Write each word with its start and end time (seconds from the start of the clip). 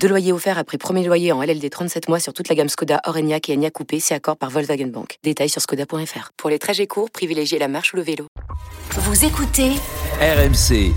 Deux 0.00 0.08
loyers 0.08 0.32
offerts 0.32 0.58
après 0.58 0.78
premier 0.78 1.04
loyer 1.04 1.32
en 1.32 1.42
LLD 1.42 1.68
37 1.70 2.08
mois 2.08 2.20
sur 2.20 2.32
toute 2.32 2.48
la 2.48 2.54
gamme 2.54 2.68
Skoda, 2.68 3.00
Orenia 3.06 3.38
et 3.48 3.54
Enya 3.54 3.70
Coupé, 3.70 4.00
c'est 4.00 4.14
accord 4.14 4.36
par 4.36 4.50
Volkswagen 4.50 4.86
Bank. 4.88 5.18
Détails 5.22 5.48
sur 5.48 5.60
skoda.fr. 5.60 6.30
Pour 6.36 6.50
les 6.50 6.58
trajets 6.58 6.86
courts, 6.86 7.10
privilégiez 7.10 7.58
la 7.58 7.68
marche 7.68 7.92
ou 7.92 7.96
le 7.96 8.02
vélo. 8.02 8.26
Vous 8.90 9.24
écoutez 9.24 9.72
RMC. 10.20 10.92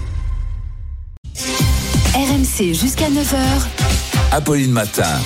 RMC 2.13 2.73
jusqu'à 2.73 3.09
9h. 3.09 3.37
Apolline 4.31 4.71
Matin. 4.71 5.17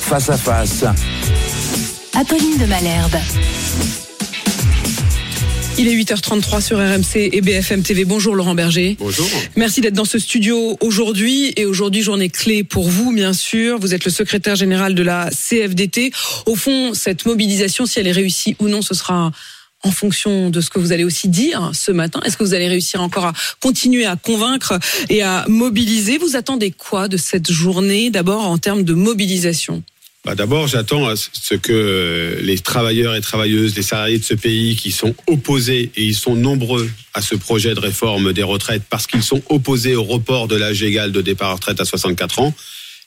Face 0.00 0.30
à 0.30 0.36
face. 0.36 0.84
Apolline 2.14 2.58
de 2.58 2.66
Malherbe. 2.66 4.03
Il 5.76 5.88
est 5.88 5.96
8h33 5.96 6.60
sur 6.60 6.78
RMC 6.78 7.30
et 7.32 7.40
BFM 7.40 7.82
TV. 7.82 8.04
Bonjour 8.04 8.36
Laurent 8.36 8.54
Berger. 8.54 8.96
Bonjour. 9.00 9.26
Merci 9.56 9.80
d'être 9.80 9.94
dans 9.94 10.04
ce 10.04 10.20
studio 10.20 10.76
aujourd'hui. 10.80 11.52
Et 11.56 11.64
aujourd'hui, 11.64 12.00
journée 12.00 12.28
clé 12.28 12.62
pour 12.62 12.88
vous, 12.88 13.12
bien 13.12 13.32
sûr. 13.32 13.80
Vous 13.80 13.92
êtes 13.92 14.04
le 14.04 14.10
secrétaire 14.12 14.54
général 14.54 14.94
de 14.94 15.02
la 15.02 15.30
CFDT. 15.30 16.12
Au 16.46 16.54
fond, 16.54 16.94
cette 16.94 17.26
mobilisation, 17.26 17.86
si 17.86 17.98
elle 17.98 18.06
est 18.06 18.12
réussie 18.12 18.54
ou 18.60 18.68
non, 18.68 18.82
ce 18.82 18.94
sera 18.94 19.32
en 19.82 19.90
fonction 19.90 20.48
de 20.48 20.60
ce 20.60 20.70
que 20.70 20.78
vous 20.78 20.92
allez 20.92 21.04
aussi 21.04 21.28
dire 21.28 21.72
ce 21.74 21.90
matin. 21.90 22.20
Est-ce 22.24 22.36
que 22.36 22.44
vous 22.44 22.54
allez 22.54 22.68
réussir 22.68 23.02
encore 23.02 23.26
à 23.26 23.32
continuer 23.60 24.06
à 24.06 24.14
convaincre 24.14 24.78
et 25.08 25.22
à 25.22 25.44
mobiliser? 25.48 26.18
Vous 26.18 26.36
attendez 26.36 26.70
quoi 26.70 27.08
de 27.08 27.16
cette 27.16 27.50
journée, 27.50 28.10
d'abord 28.10 28.46
en 28.46 28.58
termes 28.58 28.84
de 28.84 28.94
mobilisation? 28.94 29.82
Bah 30.24 30.34
D'abord, 30.34 30.68
j'attends 30.68 31.06
à 31.06 31.16
ce 31.16 31.54
que 31.54 32.38
les 32.40 32.58
travailleurs 32.58 33.14
et 33.14 33.20
travailleuses, 33.20 33.76
les 33.76 33.82
salariés 33.82 34.18
de 34.18 34.24
ce 34.24 34.32
pays 34.32 34.74
qui 34.74 34.90
sont 34.90 35.14
opposés, 35.26 35.90
et 35.96 36.02
ils 36.02 36.14
sont 36.14 36.34
nombreux 36.34 36.90
à 37.12 37.20
ce 37.20 37.34
projet 37.34 37.74
de 37.74 37.80
réforme 37.80 38.32
des 38.32 38.42
retraites 38.42 38.82
parce 38.88 39.06
qu'ils 39.06 39.22
sont 39.22 39.42
opposés 39.50 39.96
au 39.96 40.02
report 40.02 40.48
de 40.48 40.56
l'âge 40.56 40.82
égal 40.82 41.12
de 41.12 41.20
départ 41.20 41.50
à 41.50 41.54
retraite 41.54 41.80
à 41.80 41.84
64 41.84 42.38
ans, 42.38 42.54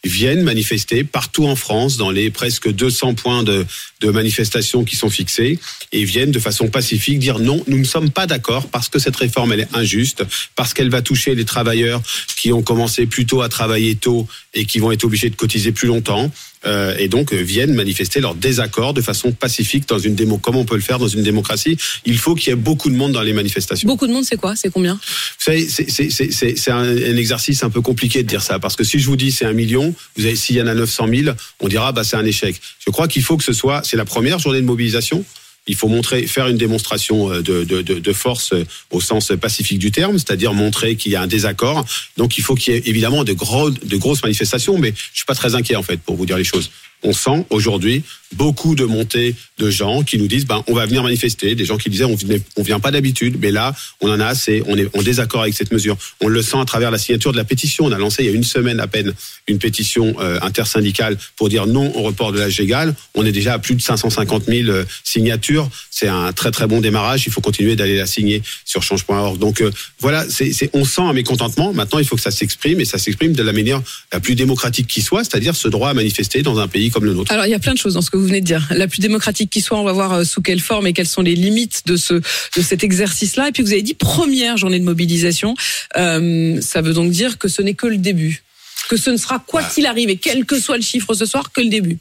viennent 0.04 0.44
manifester 0.44 1.04
partout 1.04 1.48
en 1.48 1.56
France 1.56 1.98
dans 1.98 2.12
les 2.12 2.30
presque 2.30 2.72
200 2.72 3.16
points 3.16 3.44
de, 3.44 3.66
de 4.02 4.12
manifestation 4.12 4.84
qui 4.84 4.96
sont 4.96 5.10
fixés 5.10 5.60
et 5.92 6.04
viennent 6.04 6.32
de 6.32 6.40
façon 6.40 6.68
pacifique 6.68 7.18
dire 7.18 7.40
non, 7.40 7.64
nous 7.68 7.80
ne 7.80 7.84
sommes 7.84 8.12
pas 8.12 8.28
d'accord 8.28 8.68
parce 8.68 8.90
que 8.90 9.00
cette 9.00 9.16
réforme 9.16 9.54
elle 9.54 9.62
est 9.62 9.76
injuste, 9.76 10.24
parce 10.56 10.74
qu'elle 10.74 10.90
va 10.92 11.02
toucher 11.02 11.34
les 11.34 11.46
travailleurs 11.46 12.02
qui 12.38 12.54
ont 12.54 12.62
commencé 12.62 13.08
plus 13.08 13.26
tôt 13.26 13.42
à 13.42 13.50
travailler 13.50 13.96
tôt 13.96 14.28
et 14.54 14.66
qui 14.66 14.80
vont 14.80 14.92
être 14.92 15.04
obligés 15.04 15.32
de 15.32 15.36
cotiser 15.36 15.72
plus 15.72 15.88
longtemps 15.88 16.32
euh, 16.68 16.96
et 16.98 17.08
donc 17.08 17.34
euh, 17.34 17.38
viennent 17.38 17.74
manifester 17.74 18.20
leur 18.20 18.36
désaccord 18.36 18.94
de 18.94 19.02
façon 19.02 19.32
pacifique 19.32 19.88
dans 19.88 20.00
une 20.00 20.16
démo 20.16 20.38
comme 20.38 20.56
on 20.56 20.66
peut 20.66 20.76
le 20.76 20.82
faire 20.82 21.00
dans 21.00 21.08
une 21.08 21.24
démocratie. 21.24 21.78
Il 22.06 22.18
faut 22.18 22.36
qu'il 22.36 22.50
y 22.50 22.54
ait 22.54 22.56
beaucoup 22.56 22.90
de 22.90 22.96
monde 22.96 23.14
dans 23.14 23.22
les 23.22 23.34
manifestations. 23.34 23.88
Beaucoup 23.88 24.08
de 24.08 24.12
monde, 24.12 24.26
c'est 24.26 24.38
quoi? 24.38 24.56
C'est 24.56 24.72
combien? 24.72 25.00
C'est 25.38 26.72
un, 26.72 26.78
un, 26.78 27.18
exercice 27.18 27.64
un 27.64 27.70
peu 27.70 27.82
compliqué 27.82 28.24
de 28.24 28.28
dire 28.28 28.42
ça 28.42 28.60
parce 28.60 28.76
que 28.76 28.84
si 28.84 29.00
je 29.00 29.06
vous 29.06 29.16
dis 29.16 29.32
c'est 29.32 29.46
un 29.46 29.54
million, 29.54 29.94
vous 30.18 30.26
avez 30.26 30.36
s'il 30.36 30.58
y 30.58 30.62
en 30.62 30.68
a 30.68 30.74
900 30.74 31.08
000, 31.08 31.36
on 31.60 31.68
dira 31.68 31.92
bah 31.92 32.04
c'est 32.04 32.18
un 32.18 32.26
échec. 32.26 32.60
Je 32.86 32.92
crois 32.92 33.08
qu'il 33.08 33.24
faut 33.24 33.38
que 33.38 33.44
ce 33.44 33.54
soit, 33.54 33.82
c'est 33.84 33.98
la 33.98 34.06
première 34.06 34.40
journée 34.40 34.62
de 34.62 34.66
mobilisation 34.66 35.24
il 35.68 35.76
faut 35.76 35.88
montrer, 35.88 36.26
faire 36.28 36.48
une 36.48 36.58
démonstration 36.58 37.30
de, 37.30 37.64
de, 37.64 37.82
de, 37.82 38.14
force 38.14 38.54
au 38.92 39.02
sens 39.02 39.32
pacifique 39.40 39.80
du 39.80 39.92
terme, 39.92 40.18
c'est-à-dire 40.18 40.54
montrer 40.54 40.96
qu'il 40.96 41.12
y 41.12 41.16
a 41.16 41.22
un 41.22 41.28
désaccord. 41.28 41.86
Donc 42.18 42.38
il 42.38 42.44
faut 42.44 42.56
qu'il 42.56 42.74
y 42.74 42.78
ait 42.78 42.84
évidemment 42.86 43.24
de, 43.24 43.34
gros, 43.34 43.70
de 43.70 43.98
grosses 43.98 44.24
manifestations, 44.24 44.78
mais 44.78 44.94
je 44.96 45.18
suis 45.18 45.26
pas 45.26 45.36
très 45.36 45.56
inquiet 45.56 45.76
en 45.76 45.84
fait 45.84 45.98
pour 45.98 46.16
vous 46.16 46.26
dire 46.26 46.38
les 46.38 46.44
choses 46.44 46.70
on 47.04 47.14
sent 47.14 47.46
aujourd'hui 47.50 48.04
beaucoup 48.36 48.76
de 48.76 48.84
montées 48.84 49.36
de 49.58 49.70
gens 49.70 50.04
qui 50.04 50.18
nous 50.18 50.28
disent 50.28 50.46
ben 50.46 50.64
on 50.68 50.74
va 50.74 50.86
venir 50.86 51.04
manifester, 51.04 51.56
des 51.56 51.66
gens 51.66 51.78
qui 51.78 51.90
disaient 51.90 52.04
on 52.04 52.16
vient, 52.16 52.38
on 52.58 52.64
vient 52.64 52.80
pas 52.80 52.92
d'habitude, 52.92 53.38
mais 53.40 53.52
là 53.52 53.74
on 54.02 54.10
en 54.10 54.20
a 54.20 54.26
assez, 54.26 54.64
on 54.68 54.78
est 54.78 54.96
en 54.98 55.02
désaccord 55.02 55.42
avec 55.42 55.54
cette 55.54 55.72
mesure. 55.72 55.98
On 56.22 56.28
le 56.28 56.42
sent 56.42 56.58
à 56.60 56.66
travers 56.66 56.92
la 56.92 56.98
signature 56.98 57.32
de 57.32 57.38
la 57.38 57.44
pétition. 57.44 57.86
On 57.86 57.92
a 57.92 57.98
lancé 57.98 58.24
il 58.24 58.30
y 58.30 58.30
a 58.30 58.36
une 58.36 58.44
semaine 58.44 58.80
à 58.80 58.88
peine 58.88 59.14
une 59.48 59.60
pétition 59.60 60.16
euh, 60.20 60.40
intersyndicale 60.42 61.18
pour 61.36 61.50
dire 61.50 61.68
non 61.68 61.96
au 61.96 62.02
report 62.02 62.32
de 62.32 62.40
l'âge 62.40 62.60
légal. 62.60 62.96
On 63.16 63.26
est 63.26 63.32
déjà 63.32 63.54
à 63.54 63.60
plus 63.60 63.76
de 63.76 63.82
550 63.82 64.46
000 64.46 64.70
euh, 64.70 64.84
signatures. 65.04 65.70
C'est 65.90 66.08
un 66.08 66.34
très 66.34 66.52
très 66.52 66.68
bon 66.68 66.82
démarrage. 66.82 67.26
Il 67.26 67.32
faut 67.32 67.42
continuer 67.42 67.76
d'aller 67.76 67.98
la 67.98 68.08
signer 68.08 68.42
sur 68.66 68.84
change.org. 68.84 69.38
Donc 69.40 69.62
euh, 69.62 69.72
voilà, 70.00 70.26
on 70.74 70.86
sent 70.86 71.02
un 71.02 71.14
mécontentement. 71.14 71.74
Maintenant 71.74 72.00
il 72.00 72.06
faut 72.06 72.18
que 72.18 72.22
ça 72.22 72.32
s'exprime 72.32 72.82
et 72.82 72.86
ça 72.86 72.98
s'exprime 72.98 73.34
de 73.34 73.44
la 73.44 73.54
manière 73.54 73.82
la 74.12 74.20
plus 74.20 74.36
démocratique 74.36 74.88
qui 74.88 75.02
soit, 75.02 75.24
c'est-à-dire 75.24 75.56
ce 75.56 75.70
droit 75.70 75.90
à 75.90 75.94
manifester 75.94 76.42
dans 76.44 76.60
un 76.60 76.68
pays 76.68 76.87
comme 76.90 77.06
le 77.06 77.14
nôtre. 77.14 77.32
Alors 77.32 77.46
il 77.46 77.50
y 77.50 77.56
a 77.56 77.60
plein 77.60 77.74
de 77.74 77.78
choses 77.78 77.94
dans 77.94 78.02
ce 78.02 78.10
que 78.10 78.18
vous 78.18 78.26
venez 78.26 78.42
de 78.42 78.46
dire. 78.46 78.68
La 78.72 78.88
plus 78.88 79.00
démocratique 79.00 79.50
qui 79.50 79.62
soit, 79.62 79.80
on 79.80 79.84
va 79.84 79.94
voir 79.94 80.14
euh, 80.14 80.24
sous 80.24 80.42
quelle 80.42 80.60
forme 80.60 80.88
et 80.88 80.94
quelles 80.94 81.08
sont 81.08 81.22
les 81.22 81.36
limites 81.36 81.84
de 81.86 81.96
ce 81.96 82.14
de 82.14 82.62
cet 82.62 82.84
exercice-là. 82.84 83.50
Et 83.50 83.52
puis 83.52 83.64
vous 83.64 83.72
avez 83.72 83.82
dit 83.82 83.94
première 83.94 84.58
journée 84.58 84.80
de 84.80 84.86
mobilisation. 84.86 85.56
Euh, 85.98 86.60
ça 86.62 86.82
veut 86.82 86.94
donc 86.94 87.12
dire 87.12 87.38
que 87.38 87.48
ce 87.48 87.62
n'est 87.62 87.74
que 87.74 87.88
le 87.88 87.98
début, 87.98 88.44
que 88.90 88.98
ce 88.98 89.10
ne 89.10 89.18
sera 89.18 89.40
quoi 89.40 89.64
qu'il 89.64 89.86
arrive 89.86 90.10
et 90.10 90.18
quel 90.18 90.46
que 90.46 90.60
soit 90.60 90.78
le 90.78 90.84
chiffre 90.84 91.14
ce 91.14 91.26
soir 91.26 91.52
que 91.52 91.62
le 91.62 91.70
début. 91.70 91.98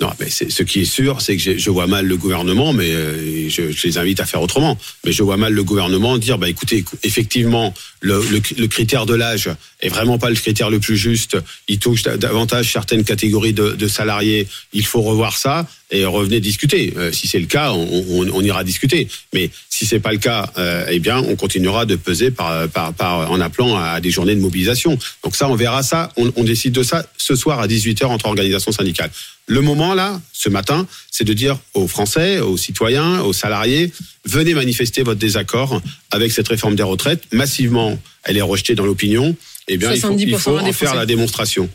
Non, 0.00 0.10
mais 0.18 0.30
ce 0.30 0.62
qui 0.64 0.80
est 0.80 0.84
sûr, 0.84 1.20
c'est 1.20 1.36
que 1.36 1.58
je 1.58 1.70
vois 1.70 1.86
mal 1.86 2.06
le 2.06 2.16
gouvernement, 2.16 2.72
mais 2.72 2.90
euh, 2.90 3.48
je, 3.48 3.70
je, 3.70 3.86
les 3.86 3.98
invite 3.98 4.18
à 4.18 4.26
faire 4.26 4.42
autrement. 4.42 4.76
Mais 5.04 5.12
je 5.12 5.22
vois 5.22 5.36
mal 5.36 5.52
le 5.52 5.62
gouvernement 5.62 6.18
dire, 6.18 6.38
bah 6.38 6.48
écoutez, 6.48 6.84
effectivement, 7.04 7.72
le, 8.02 8.20
le, 8.30 8.42
le 8.58 8.66
critère 8.66 9.06
de 9.06 9.14
l'âge 9.14 9.48
est 9.80 9.88
vraiment 9.88 10.18
pas 10.18 10.28
le 10.28 10.34
critère 10.36 10.70
le 10.70 10.80
plus 10.80 10.96
juste. 10.96 11.38
Il 11.68 11.78
touche 11.78 12.02
davantage 12.02 12.70
certaines 12.70 13.04
catégories 13.04 13.52
de, 13.52 13.70
de 13.70 13.88
salariés. 13.88 14.48
Il 14.72 14.84
faut 14.84 15.02
revoir 15.02 15.38
ça 15.38 15.66
et 15.90 16.04
revenez 16.04 16.40
discuter. 16.40 16.92
Euh, 16.96 17.12
si 17.12 17.28
c'est 17.28 17.38
le 17.38 17.46
cas, 17.46 17.70
on, 17.72 18.04
on, 18.10 18.30
on, 18.32 18.42
ira 18.42 18.64
discuter. 18.64 19.08
Mais 19.32 19.50
si 19.70 19.86
c'est 19.86 20.00
pas 20.00 20.10
le 20.12 20.18
cas, 20.18 20.50
euh, 20.58 20.86
eh 20.90 20.98
bien, 20.98 21.18
on 21.18 21.36
continuera 21.36 21.86
de 21.86 21.94
peser 21.96 22.30
par, 22.32 22.68
par, 22.68 22.92
par, 22.92 23.30
en 23.30 23.40
appelant 23.40 23.76
à 23.76 24.00
des 24.00 24.10
journées 24.10 24.34
de 24.34 24.40
mobilisation. 24.40 24.98
Donc 25.22 25.36
ça, 25.36 25.48
on 25.48 25.54
verra 25.54 25.82
ça. 25.82 26.10
On, 26.16 26.32
on 26.36 26.44
décide 26.44 26.72
de 26.72 26.82
ça 26.82 27.06
ce 27.16 27.36
soir 27.36 27.60
à 27.60 27.68
18h 27.68 28.06
entre 28.06 28.26
organisations 28.26 28.72
syndicales. 28.72 29.10
Le 29.46 29.60
moment 29.60 29.94
là, 29.94 30.20
ce 30.32 30.48
matin, 30.48 30.86
c'est 31.10 31.24
de 31.24 31.32
dire 31.32 31.58
aux 31.74 31.88
Français, 31.88 32.40
aux 32.40 32.56
citoyens, 32.56 33.20
aux 33.22 33.32
salariés, 33.32 33.92
venez 34.24 34.54
manifester 34.54 35.02
votre 35.02 35.18
désaccord 35.18 35.82
avec 36.12 36.30
cette 36.30 36.46
réforme 36.48 36.76
des 36.76 36.82
retraites. 36.82 37.24
Massivement, 37.32 37.98
elle 38.22 38.36
est 38.36 38.42
rejetée 38.42 38.74
dans 38.74 38.86
l'opinion. 38.86 39.34
Eh 39.68 39.76
bien, 39.76 39.92
il 39.92 40.00
faut, 40.00 40.16
il 40.16 40.38
faut 40.38 40.58
en 40.58 40.72
faire 40.72 40.94
la 40.94 41.06
démonstration. 41.06 41.68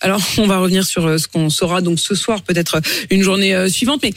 Alors, 0.00 0.22
on 0.38 0.46
va 0.46 0.58
revenir 0.58 0.84
sur 0.84 1.20
ce 1.20 1.28
qu'on 1.28 1.50
saura 1.50 1.80
donc 1.80 2.00
ce 2.00 2.14
soir, 2.14 2.42
peut-être 2.42 2.80
une 3.10 3.22
journée 3.22 3.68
suivante. 3.68 4.00
Mais 4.02 4.12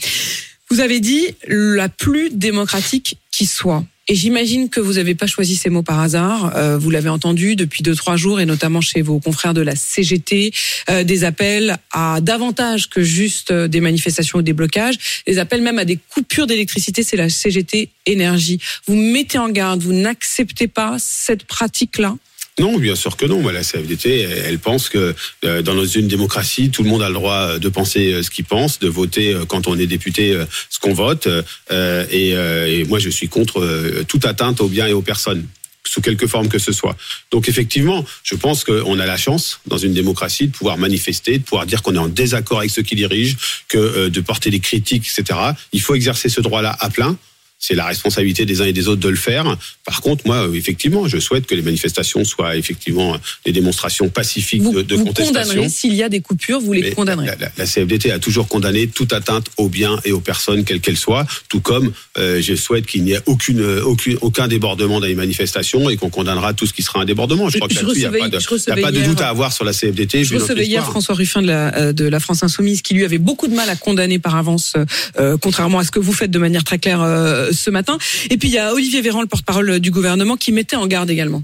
vous 0.70 0.80
avez 0.80 1.00
dit 1.00 1.28
la 1.46 1.88
plus 1.88 2.30
démocratique 2.30 3.18
qui 3.30 3.46
soit. 3.46 3.84
Et 4.08 4.14
j'imagine 4.14 4.68
que 4.68 4.80
vous 4.80 4.94
n'avez 4.94 5.14
pas 5.14 5.26
choisi 5.26 5.56
ces 5.56 5.68
mots 5.68 5.82
par 5.82 6.00
hasard. 6.00 6.56
Euh, 6.56 6.78
vous 6.78 6.90
l'avez 6.90 7.08
entendu 7.08 7.56
depuis 7.56 7.82
deux 7.82 7.94
trois 7.94 8.16
jours 8.16 8.40
et 8.40 8.46
notamment 8.46 8.80
chez 8.80 9.02
vos 9.02 9.18
confrères 9.18 9.54
de 9.54 9.62
la 9.62 9.74
CGT, 9.74 10.52
euh, 10.90 11.02
des 11.02 11.24
appels 11.24 11.76
à 11.92 12.20
davantage 12.20 12.88
que 12.88 13.02
juste 13.02 13.52
des 13.52 13.80
manifestations 13.80 14.38
ou 14.38 14.42
des 14.42 14.52
blocages, 14.52 15.22
des 15.26 15.38
appels 15.38 15.62
même 15.62 15.78
à 15.78 15.84
des 15.84 15.98
coupures 16.10 16.46
d'électricité. 16.46 17.02
C'est 17.02 17.16
la 17.16 17.28
CGT 17.28 17.90
énergie. 18.06 18.60
Vous 18.86 18.94
mettez 18.94 19.38
en 19.38 19.48
garde, 19.48 19.82
vous 19.82 19.92
n'acceptez 19.92 20.68
pas 20.68 20.96
cette 20.98 21.44
pratique-là? 21.44 22.16
Non, 22.58 22.78
bien 22.78 22.94
sûr 22.94 23.16
que 23.16 23.26
non. 23.26 23.46
La 23.48 23.62
CFDT, 23.62 24.20
elle 24.20 24.58
pense 24.58 24.88
que 24.88 25.14
euh, 25.44 25.62
dans 25.62 25.84
une 25.84 26.08
démocratie, 26.08 26.70
tout 26.70 26.82
le 26.82 26.88
monde 26.88 27.02
a 27.02 27.08
le 27.08 27.14
droit 27.14 27.58
de 27.58 27.68
penser 27.68 28.22
ce 28.22 28.30
qu'il 28.30 28.44
pense, 28.44 28.78
de 28.78 28.88
voter 28.88 29.36
quand 29.48 29.68
on 29.68 29.78
est 29.78 29.86
député 29.86 30.38
ce 30.70 30.78
qu'on 30.78 30.94
vote. 30.94 31.28
Et, 31.70 32.84
moi, 32.88 32.98
je 32.98 33.10
suis 33.10 33.28
contre 33.28 34.04
toute 34.08 34.24
atteinte 34.24 34.60
aux 34.60 34.68
biens 34.68 34.86
et 34.86 34.92
aux 34.92 35.02
personnes 35.02 35.46
sous 35.86 36.00
quelque 36.00 36.26
forme 36.26 36.48
que 36.48 36.58
ce 36.58 36.72
soit. 36.72 36.96
Donc 37.30 37.48
effectivement, 37.48 38.04
je 38.24 38.34
pense 38.34 38.64
qu'on 38.64 38.98
a 38.98 39.06
la 39.06 39.16
chance 39.16 39.60
dans 39.66 39.78
une 39.78 39.94
démocratie 39.94 40.48
de 40.48 40.52
pouvoir 40.52 40.78
manifester, 40.78 41.38
de 41.38 41.44
pouvoir 41.44 41.66
dire 41.66 41.82
qu'on 41.82 41.94
est 41.94 41.98
en 41.98 42.08
désaccord 42.08 42.58
avec 42.58 42.70
ceux 42.70 42.82
qui 42.82 42.96
dirigent, 42.96 43.36
que 43.68 44.08
de 44.08 44.20
porter 44.20 44.50
des 44.50 44.60
critiques, 44.60 45.06
etc. 45.06 45.38
Il 45.72 45.80
faut 45.80 45.94
exercer 45.94 46.28
ce 46.28 46.40
droit-là 46.40 46.76
à 46.80 46.90
plein 46.90 47.16
c'est 47.58 47.74
la 47.74 47.86
responsabilité 47.86 48.44
des 48.44 48.60
uns 48.60 48.66
et 48.66 48.72
des 48.72 48.86
autres 48.86 49.00
de 49.00 49.08
le 49.08 49.16
faire. 49.16 49.56
Par 49.84 50.00
contre, 50.02 50.26
moi, 50.26 50.46
effectivement, 50.54 51.08
je 51.08 51.18
souhaite 51.18 51.46
que 51.46 51.54
les 51.54 51.62
manifestations 51.62 52.22
soient 52.24 52.56
effectivement 52.56 53.16
des 53.44 53.52
démonstrations 53.52 54.08
pacifiques 54.08 54.62
vous, 54.62 54.72
de, 54.74 54.82
de 54.82 54.94
vous 54.96 55.06
contestation. 55.06 55.42
condamnerez 55.42 55.68
s'il 55.70 55.94
y 55.94 56.02
a 56.02 56.08
des 56.08 56.20
coupures, 56.20 56.60
vous 56.60 56.72
les 56.74 56.82
Mais 56.82 56.90
condamnerez. 56.92 57.26
La, 57.26 57.36
la, 57.36 57.50
la, 57.56 57.64
CFDT 57.66 58.10
a 58.12 58.18
toujours 58.18 58.46
condamné 58.48 58.86
toute 58.88 59.12
atteinte 59.12 59.46
aux 59.56 59.68
biens 59.68 59.98
et 60.04 60.12
aux 60.12 60.20
personnes, 60.20 60.64
quelles 60.64 60.80
qu'elles 60.80 60.96
soient, 60.98 61.26
tout 61.48 61.60
comme 61.60 61.92
euh, 62.18 62.40
je 62.42 62.54
souhaite 62.54 62.86
qu'il 62.86 63.04
n'y 63.04 63.12
ait 63.12 63.20
aucune, 63.26 63.62
aucune, 63.84 64.18
aucun 64.20 64.48
débordement 64.48 65.00
dans 65.00 65.06
les 65.06 65.14
manifestations 65.14 65.88
et 65.88 65.96
qu'on 65.96 66.10
condamnera 66.10 66.52
tout 66.54 66.66
ce 66.66 66.72
qui 66.74 66.82
sera 66.82 67.00
un 67.00 67.04
débordement. 67.04 67.48
Je 67.48 67.56
crois 67.58 67.68
Je 67.70 67.74
que 67.78 67.80
là-dessus, 67.84 68.00
il 68.00 68.00
n'y 68.00 68.06
a 68.06 68.10
pas 68.18 68.28
de, 68.28 68.38
je 68.38 68.70
a 68.70 68.76
pas 68.76 68.92
de 68.92 68.98
hier- 68.98 69.08
doute 69.08 69.20
à 69.22 69.28
avoir 69.28 69.52
sur 69.52 69.64
la 69.64 69.72
CFDT. 69.72 70.24
Je 70.24 70.34
notre 70.34 70.44
recevais 70.46 70.66
hier. 70.66 70.84
François 70.84 71.14
Ruffin 71.14 71.42
de 71.42 71.46
la, 71.48 71.74
euh, 71.76 71.92
de 71.92 72.04
la 72.04 72.20
France 72.20 72.42
Insoumise 72.42 72.82
qui 72.82 72.94
lui 72.94 73.04
avait 73.04 73.18
beaucoup 73.18 73.48
de 73.48 73.54
mal 73.54 73.68
à 73.70 73.76
condamner 73.76 74.18
par 74.18 74.36
avance, 74.36 74.74
euh, 75.18 75.36
contrairement 75.40 75.78
à 75.78 75.84
ce 75.84 75.90
que 75.90 75.98
vous 75.98 76.12
faites 76.12 76.30
de 76.30 76.38
manière 76.38 76.62
très 76.64 76.78
claire 76.78 77.02
euh, 77.02 77.45
euh, 77.45 77.45
ce 77.52 77.70
matin. 77.70 77.98
Et 78.30 78.36
puis 78.36 78.48
il 78.48 78.54
y 78.54 78.58
a 78.58 78.72
Olivier 78.72 79.00
Véran, 79.00 79.20
le 79.20 79.26
porte-parole 79.26 79.80
du 79.80 79.90
gouvernement, 79.90 80.36
qui 80.36 80.52
mettait 80.52 80.76
en 80.76 80.86
garde 80.86 81.10
également. 81.10 81.42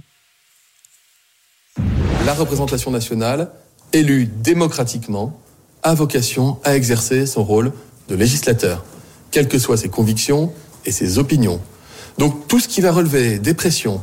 La 2.24 2.34
représentation 2.34 2.90
nationale, 2.90 3.50
élue 3.92 4.26
démocratiquement, 4.26 5.40
a 5.82 5.94
vocation 5.94 6.58
à 6.64 6.76
exercer 6.76 7.26
son 7.26 7.42
rôle 7.42 7.72
de 8.08 8.14
législateur, 8.14 8.84
quelles 9.30 9.48
que 9.48 9.58
soient 9.58 9.76
ses 9.76 9.88
convictions 9.88 10.52
et 10.84 10.92
ses 10.92 11.18
opinions. 11.18 11.60
Donc 12.18 12.46
tout 12.46 12.60
ce 12.60 12.68
qui 12.68 12.80
va 12.80 12.92
relever 12.92 13.38
des 13.38 13.54
pressions, 13.54 14.02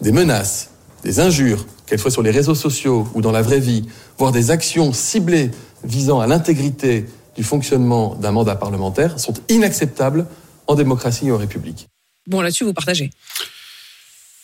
des 0.00 0.12
menaces, 0.12 0.70
des 1.04 1.20
injures, 1.20 1.66
qu'elles 1.86 1.98
soient 1.98 2.10
sur 2.10 2.22
les 2.22 2.30
réseaux 2.30 2.54
sociaux 2.54 3.06
ou 3.14 3.20
dans 3.20 3.32
la 3.32 3.42
vraie 3.42 3.60
vie, 3.60 3.84
voire 4.18 4.32
des 4.32 4.50
actions 4.50 4.92
ciblées 4.92 5.50
visant 5.84 6.20
à 6.20 6.26
l'intégrité 6.26 7.06
du 7.36 7.44
fonctionnement 7.44 8.14
d'un 8.14 8.30
mandat 8.30 8.56
parlementaire, 8.56 9.18
sont 9.18 9.34
inacceptables 9.48 10.26
en 10.66 10.74
démocratie 10.74 11.26
et 11.28 11.32
en 11.32 11.38
République. 11.38 11.88
Bon, 12.26 12.40
là-dessus, 12.40 12.64
vous 12.64 12.72
partagez. 12.74 13.10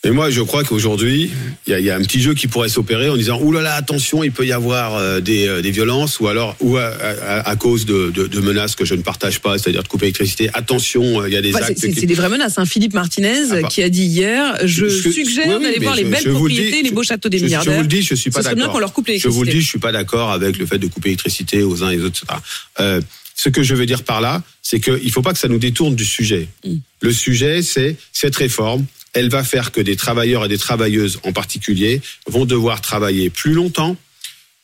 Et 0.05 0.13
moi, 0.13 0.31
je 0.31 0.41
crois 0.43 0.63
qu'aujourd'hui, 0.63 1.29
il 1.67 1.71
y, 1.73 1.75
a- 1.75 1.81
il 1.81 1.85
y 1.85 1.91
a 1.91 1.97
un 1.97 2.01
petit 2.03 2.21
jeu 2.21 2.33
qui 2.33 2.47
pourrait 2.47 2.69
s'opérer 2.69 3.11
en 3.11 3.17
disant 3.17 3.41
Ouh 3.43 3.51
là 3.51 3.61
là, 3.63 3.75
attention, 3.75 4.23
il 4.23 4.31
peut 4.31 4.47
y 4.47 4.53
avoir 4.53 4.95
euh, 4.95 5.19
des, 5.21 5.49
euh, 5.49 5.61
des 5.61 5.73
violences, 5.73 6.21
ou 6.21 6.29
alors 6.29 6.55
ou 6.61 6.77
à, 6.77 6.85
à- 6.87 7.49
à 7.51 7.57
cause 7.57 7.85
de, 7.85 8.11
de- 8.11 8.29
de 8.29 8.41
menaces 8.41 8.77
que 8.77 8.85
je 8.85 8.95
ne 8.95 9.03
partage 9.03 9.41
pas, 9.41 9.59
c'est-à-dire 9.59 9.83
de 9.83 9.89
couper 9.89 10.07
l'électricité. 10.07 10.51
Attention, 10.55 11.21
euh, 11.23 11.29
il 11.29 11.35
y 11.35 11.37
a 11.37 11.43
des 11.43 11.53
Enfin, 11.53 11.65
actes. 11.65 11.79
c'est 11.79 11.91
qui- 11.91 12.07
des 12.07 12.15
vraies 12.15 12.29
menaces. 12.29 12.59
Hein. 12.59 12.65
Philippe 12.65 12.95
Martinez 12.95 13.51
Ah 13.51 13.61
bah. 13.63 13.69
qui 13.69 13.83
a 13.83 13.89
dit 13.89 14.05
hier, 14.05 14.57
je, 14.65 14.89
Je- 14.89 15.11
suggère 15.11 15.49
oui, 15.49 15.55
oui, 15.59 15.63
d'aller 15.65 15.79
voir 15.81 15.97
je- 15.97 16.03
les 16.03 16.09
belles 16.09 16.23
je 16.25 16.31
vous 16.31 16.47
le 16.47 16.53
dis, 16.53 16.59
propriétés, 16.61 16.83
les 16.85 16.89
je- 16.91 16.95
beaux 16.95 17.03
châteaux 17.03 17.29
des 17.29 17.39
je, 17.39 17.43
je 17.43 17.47
milliardaires. 17.47 17.75
vous 17.75 17.83
le 17.83 17.89
dis, 17.89 18.03
je 18.03 18.15
suis 18.15 18.31
pas 18.31 18.43
d'accord. 18.43 18.73
qu'on 18.73 18.79
leur 18.79 18.93
coupe 18.93 19.11
Je 19.13 19.29
vous 19.29 19.43
le 19.43 19.51
dis, 19.51 19.61
je 19.61 19.67
suis 19.67 19.81
pas 19.81 19.91
d'accord 19.93 20.31
avec 20.31 20.59
le 20.59 20.67
fait 20.67 20.79
de 20.79 20.87
couper 20.87 21.09
l'électricité 21.09 21.65
aux 21.65 21.83
uns 21.83 21.91
et 21.91 21.99
aux 21.99 22.05
autres, 22.05 22.23
etc. 22.23 22.39
Euh, 22.79 23.01
ce 23.39 23.49
que 23.49 23.63
je 23.63 23.75
veux 23.77 23.87
dire 23.87 24.03
par 24.03 24.21
là, 24.21 24.43
c'est 24.63 24.81
qu'il 24.81 25.13
faut 25.13 25.23
pas 25.23 25.33
que 25.33 25.39
ça 25.39 25.47
nous 25.47 25.61
détourne 25.61 25.95
du 25.95 26.05
sujet. 26.05 26.49
Mm. 26.65 26.75
Le 27.01 27.13
sujet, 27.13 27.63
c'est 27.63 27.97
cette 28.13 28.35
réforme. 28.35 28.85
Elle 29.13 29.31
va 29.31 29.45
faire 29.45 29.71
que 29.71 29.81
des 29.81 29.95
travailleurs 29.95 30.45
et 30.45 30.49
des 30.49 30.59
travailleuses 30.59 31.21
en 31.23 31.33
particulier 31.33 32.03
vont 32.27 32.45
devoir 32.45 32.81
travailler 32.81 33.31
plus 33.31 33.53
longtemps, 33.53 33.97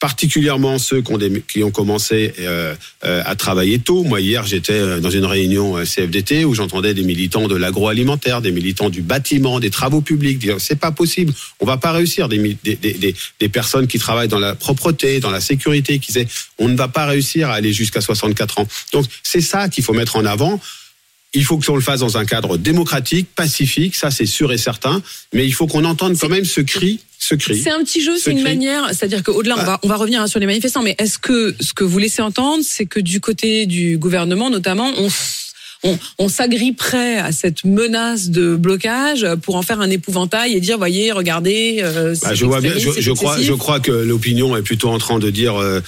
particulièrement 0.00 0.78
ceux 0.78 1.00
qui 1.00 1.12
ont, 1.12 1.18
des- 1.18 1.42
qui 1.50 1.62
ont 1.64 1.70
commencé 1.70 2.34
euh, 2.40 2.74
euh, 3.04 3.22
à 3.24 3.36
travailler 3.36 3.78
tôt. 3.78 4.02
Moi, 4.04 4.20
hier, 4.20 4.44
j'étais 4.46 4.74
euh, 4.74 5.00
dans 5.00 5.10
une 5.10 5.24
réunion 5.24 5.76
euh, 5.78 5.84
CFDT 5.84 6.44
où 6.44 6.54
j'entendais 6.54 6.92
des 6.94 7.04
militants 7.04 7.48
de 7.48 7.56
l'agroalimentaire, 7.56 8.42
des 8.42 8.52
militants 8.52 8.90
du 8.90 9.00
bâtiment, 9.02 9.60
des 9.60 9.70
travaux 9.70 10.00
publics 10.02 10.38
dire 10.38 10.56
c'est 10.58 10.78
pas 10.78 10.92
possible, 10.92 11.32
on 11.60 11.66
va 11.66 11.76
pas 11.78 11.92
réussir. 11.92 12.28
Des, 12.28 12.38
des, 12.62 12.76
des, 12.76 13.14
des 13.40 13.48
personnes 13.48 13.86
qui 13.86 13.98
travaillent 13.98 14.28
dans 14.28 14.38
la 14.38 14.54
propreté, 14.54 15.20
dans 15.20 15.30
la 15.30 15.40
sécurité, 15.40 15.98
qui 15.98 16.08
disaient 16.08 16.28
on 16.58 16.68
ne 16.68 16.76
va 16.76 16.88
pas 16.88 17.06
réussir 17.06 17.48
à 17.50 17.54
aller 17.54 17.72
jusqu'à 17.72 18.00
64 18.00 18.58
ans. 18.60 18.68
Donc, 18.92 19.06
c'est 19.22 19.40
ça 19.40 19.68
qu'il 19.68 19.84
faut 19.84 19.94
mettre 19.94 20.16
en 20.16 20.24
avant. 20.26 20.60
Il 21.34 21.44
faut 21.44 21.58
qu'on 21.58 21.74
le 21.74 21.80
fasse 21.82 22.00
dans 22.00 22.16
un 22.16 22.24
cadre 22.24 22.56
démocratique, 22.56 23.26
pacifique, 23.34 23.96
ça 23.96 24.10
c'est 24.10 24.26
sûr 24.26 24.52
et 24.52 24.58
certain, 24.58 25.02
mais 25.32 25.44
il 25.46 25.52
faut 25.52 25.66
qu'on 25.66 25.84
entende 25.84 26.16
quand 26.16 26.28
même 26.28 26.44
ce 26.44 26.60
cri, 26.60 27.00
ce 27.18 27.34
cri. 27.34 27.60
C'est 27.60 27.70
un 27.70 27.82
petit 27.82 28.00
jeu, 28.02 28.16
c'est 28.16 28.30
une 28.30 28.42
manière, 28.42 28.86
c'est-à-dire 28.90 29.22
qu'au-delà, 29.22 29.56
on 29.56 29.60
Ah. 29.60 29.64
va, 29.64 29.80
on 29.82 29.88
va 29.88 29.96
revenir 29.96 30.22
hein, 30.22 30.26
sur 30.28 30.38
les 30.40 30.46
manifestants, 30.46 30.82
mais 30.82 30.94
est-ce 30.98 31.18
que 31.18 31.54
ce 31.60 31.72
que 31.74 31.82
vous 31.84 31.98
laissez 31.98 32.22
entendre, 32.22 32.62
c'est 32.66 32.86
que 32.86 33.00
du 33.00 33.20
côté 33.20 33.66
du 33.66 33.98
gouvernement, 33.98 34.48
notamment, 34.50 34.90
on, 34.96 35.08
on, 35.84 35.98
on 36.18 36.28
s'agripperait 36.28 37.18
à 37.18 37.30
cette 37.30 37.64
menace 37.64 38.30
de 38.30 38.56
blocage 38.56 39.26
pour 39.42 39.56
en 39.56 39.62
faire 39.62 39.80
un 39.80 39.90
épouvantail 39.90 40.54
et 40.54 40.60
dire, 40.60 40.78
voyez, 40.78 41.12
regardez, 41.12 41.80
euh, 41.82 42.14
Bah, 42.22 42.34
je 42.34 42.44
vois 42.44 42.60
bien. 42.60 42.72
Je, 42.76 43.10
crois, 43.12 43.40
je 43.40 43.52
crois 43.52 43.80
que 43.80 43.92
l'opinion 43.92 44.56
est 44.56 44.62
plutôt 44.62 44.88
en 44.88 44.98
train 44.98 45.18
de 45.18 45.30
dire 45.30 45.56
euh, 45.60 45.80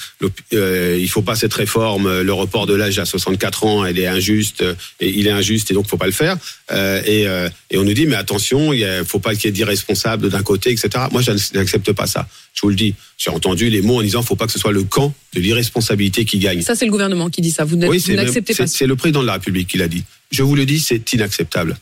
euh, 0.52 0.98
il 1.00 1.08
faut 1.08 1.22
pas 1.22 1.34
cette 1.34 1.54
réforme, 1.54 2.20
le 2.20 2.32
report 2.32 2.66
de 2.66 2.74
l'âge 2.74 2.98
à 2.98 3.04
64 3.04 3.64
ans, 3.64 3.84
elle 3.84 3.98
est 3.98 4.06
injuste 4.06 4.62
et 5.00 5.08
il 5.18 5.26
est 5.26 5.30
injuste 5.30 5.70
et 5.70 5.74
donc 5.74 5.88
faut 5.88 5.96
pas 5.96 6.06
le 6.06 6.12
faire. 6.12 6.36
Euh, 6.72 7.00
et, 7.06 7.26
euh, 7.26 7.48
et 7.70 7.78
on 7.78 7.84
nous 7.84 7.94
dit 7.94 8.06
mais 8.06 8.16
attention, 8.16 8.72
il 8.72 8.86
faut 9.06 9.18
pas 9.18 9.34
qu'il 9.34 9.46
y 9.46 9.48
ait 9.48 9.52
d'irresponsables 9.52 10.28
d'un 10.28 10.42
côté, 10.42 10.70
etc. 10.70 10.88
Moi, 11.12 11.22
je 11.22 11.32
n'accepte 11.56 11.92
pas 11.92 12.06
ça. 12.06 12.28
Je 12.54 12.62
vous 12.62 12.70
le 12.70 12.74
dis. 12.74 12.94
J'ai 13.18 13.30
entendu 13.30 13.70
les 13.70 13.82
mots 13.82 13.98
en 13.98 14.02
disant 14.02 14.22
faut 14.22 14.36
pas 14.36 14.46
que 14.46 14.52
ce 14.52 14.58
soit 14.58 14.72
le 14.72 14.82
camp 14.82 15.14
de 15.34 15.40
l'irresponsabilité 15.40 16.24
qui 16.24 16.38
gagne. 16.38 16.62
Ça, 16.62 16.74
c'est 16.74 16.84
le 16.84 16.90
gouvernement 16.90 17.30
qui 17.30 17.40
dit 17.40 17.50
ça. 17.50 17.64
Vous 17.64 17.76
Oui, 17.76 18.02
n'acceptez 18.08 18.54
pas. 18.54 18.66
c'est 18.66 18.86
le 18.86 18.96
président 18.96 19.20
de 19.20 19.26
la 19.26 19.34
République 19.34 19.68
qui 19.68 19.78
l'a 19.78 19.85
Je 20.30 20.42
vous 20.42 20.54
le 20.54 20.66
dis, 20.66 20.80
c'est 20.80 21.12
inacceptable. 21.12 21.76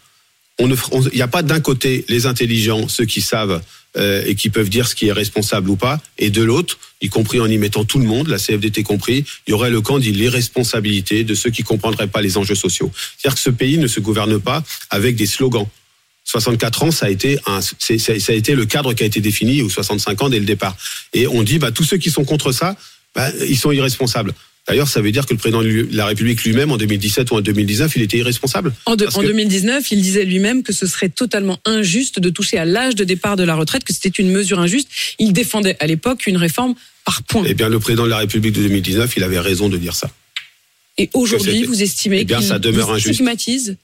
Ne, 0.60 0.76
il 1.12 1.16
n'y 1.16 1.22
a 1.22 1.28
pas 1.28 1.42
d'un 1.42 1.60
côté 1.60 2.04
les 2.08 2.26
intelligents, 2.26 2.86
ceux 2.88 3.06
qui 3.06 3.20
savent 3.20 3.60
euh, 3.96 4.22
et 4.26 4.34
qui 4.34 4.50
peuvent 4.50 4.68
dire 4.68 4.86
ce 4.86 4.94
qui 4.94 5.08
est 5.08 5.12
responsable 5.12 5.70
ou 5.70 5.76
pas, 5.76 6.00
et 6.18 6.30
de 6.30 6.42
l'autre, 6.42 6.78
y 7.00 7.08
compris 7.08 7.40
en 7.40 7.46
y 7.46 7.58
mettant 7.58 7.84
tout 7.84 7.98
le 7.98 8.04
monde, 8.04 8.28
la 8.28 8.38
CFDT 8.38 8.82
compris, 8.82 9.24
il 9.46 9.50
y 9.50 9.52
aurait 9.52 9.70
le 9.70 9.80
camp 9.80 9.98
de 9.98 10.04
l'irresponsabilité 10.04 11.24
de 11.24 11.34
ceux 11.34 11.50
qui 11.50 11.62
comprendraient 11.62 12.06
pas 12.06 12.22
les 12.22 12.36
enjeux 12.36 12.54
sociaux. 12.54 12.90
C'est-à-dire 12.94 13.34
que 13.34 13.40
ce 13.40 13.50
pays 13.50 13.78
ne 13.78 13.88
se 13.88 14.00
gouverne 14.00 14.40
pas 14.40 14.62
avec 14.90 15.16
des 15.16 15.26
slogans. 15.26 15.66
64 16.24 16.82
ans, 16.84 16.90
ça 16.90 17.06
a 17.06 17.10
été 17.10 17.36
le 17.44 18.64
cadre 18.64 18.94
qui 18.94 19.02
a 19.02 19.06
été 19.06 19.20
défini, 19.20 19.60
ou 19.62 19.68
65 19.68 20.22
ans 20.22 20.28
dès 20.28 20.38
le 20.38 20.46
départ. 20.46 20.76
Et 21.12 21.26
on 21.26 21.42
dit, 21.42 21.58
bah, 21.58 21.70
tous 21.70 21.84
ceux 21.84 21.98
qui 21.98 22.10
sont 22.10 22.24
contre 22.24 22.52
ça, 22.52 22.76
bah, 23.14 23.30
ils 23.46 23.58
sont 23.58 23.72
irresponsables. 23.72 24.34
D'ailleurs, 24.66 24.88
ça 24.88 25.02
veut 25.02 25.12
dire 25.12 25.26
que 25.26 25.34
le 25.34 25.38
président 25.38 25.62
de 25.62 25.88
la 25.92 26.06
République 26.06 26.42
lui-même, 26.42 26.70
en 26.72 26.78
2017 26.78 27.30
ou 27.30 27.34
en 27.34 27.40
2019, 27.42 27.96
il 27.96 28.02
était 28.02 28.16
irresponsable. 28.16 28.72
En, 28.86 28.96
de- 28.96 29.04
Parce 29.04 29.16
en 29.16 29.20
que- 29.20 29.26
2019, 29.26 29.90
il 29.90 30.00
disait 30.00 30.24
lui-même 30.24 30.62
que 30.62 30.72
ce 30.72 30.86
serait 30.86 31.10
totalement 31.10 31.58
injuste 31.66 32.18
de 32.18 32.30
toucher 32.30 32.56
à 32.56 32.64
l'âge 32.64 32.94
de 32.94 33.04
départ 33.04 33.36
de 33.36 33.44
la 33.44 33.54
retraite, 33.56 33.84
que 33.84 33.92
c'était 33.92 34.08
une 34.08 34.30
mesure 34.30 34.58
injuste. 34.60 34.88
Il 35.18 35.34
défendait 35.34 35.76
à 35.80 35.86
l'époque 35.86 36.26
une 36.26 36.38
réforme 36.38 36.74
par 37.04 37.22
points. 37.24 37.44
Eh 37.46 37.52
bien, 37.52 37.68
le 37.68 37.78
président 37.78 38.04
de 38.04 38.08
la 38.10 38.18
République 38.18 38.52
de 38.54 38.62
2019, 38.62 39.12
il 39.18 39.22
avait 39.22 39.38
raison 39.38 39.68
de 39.68 39.76
dire 39.76 39.94
ça. 39.94 40.10
Et 40.96 41.10
aujourd'hui, 41.12 41.64
vous 41.64 41.82
estimez 41.82 42.20
Eh 42.20 42.24
bien, 42.24 42.38
qu'il 42.38 42.46
ça 42.46 42.58
demeure 42.58 42.86
vous 42.88 42.94
injuste. 42.94 43.14
stigmatise 43.14 43.76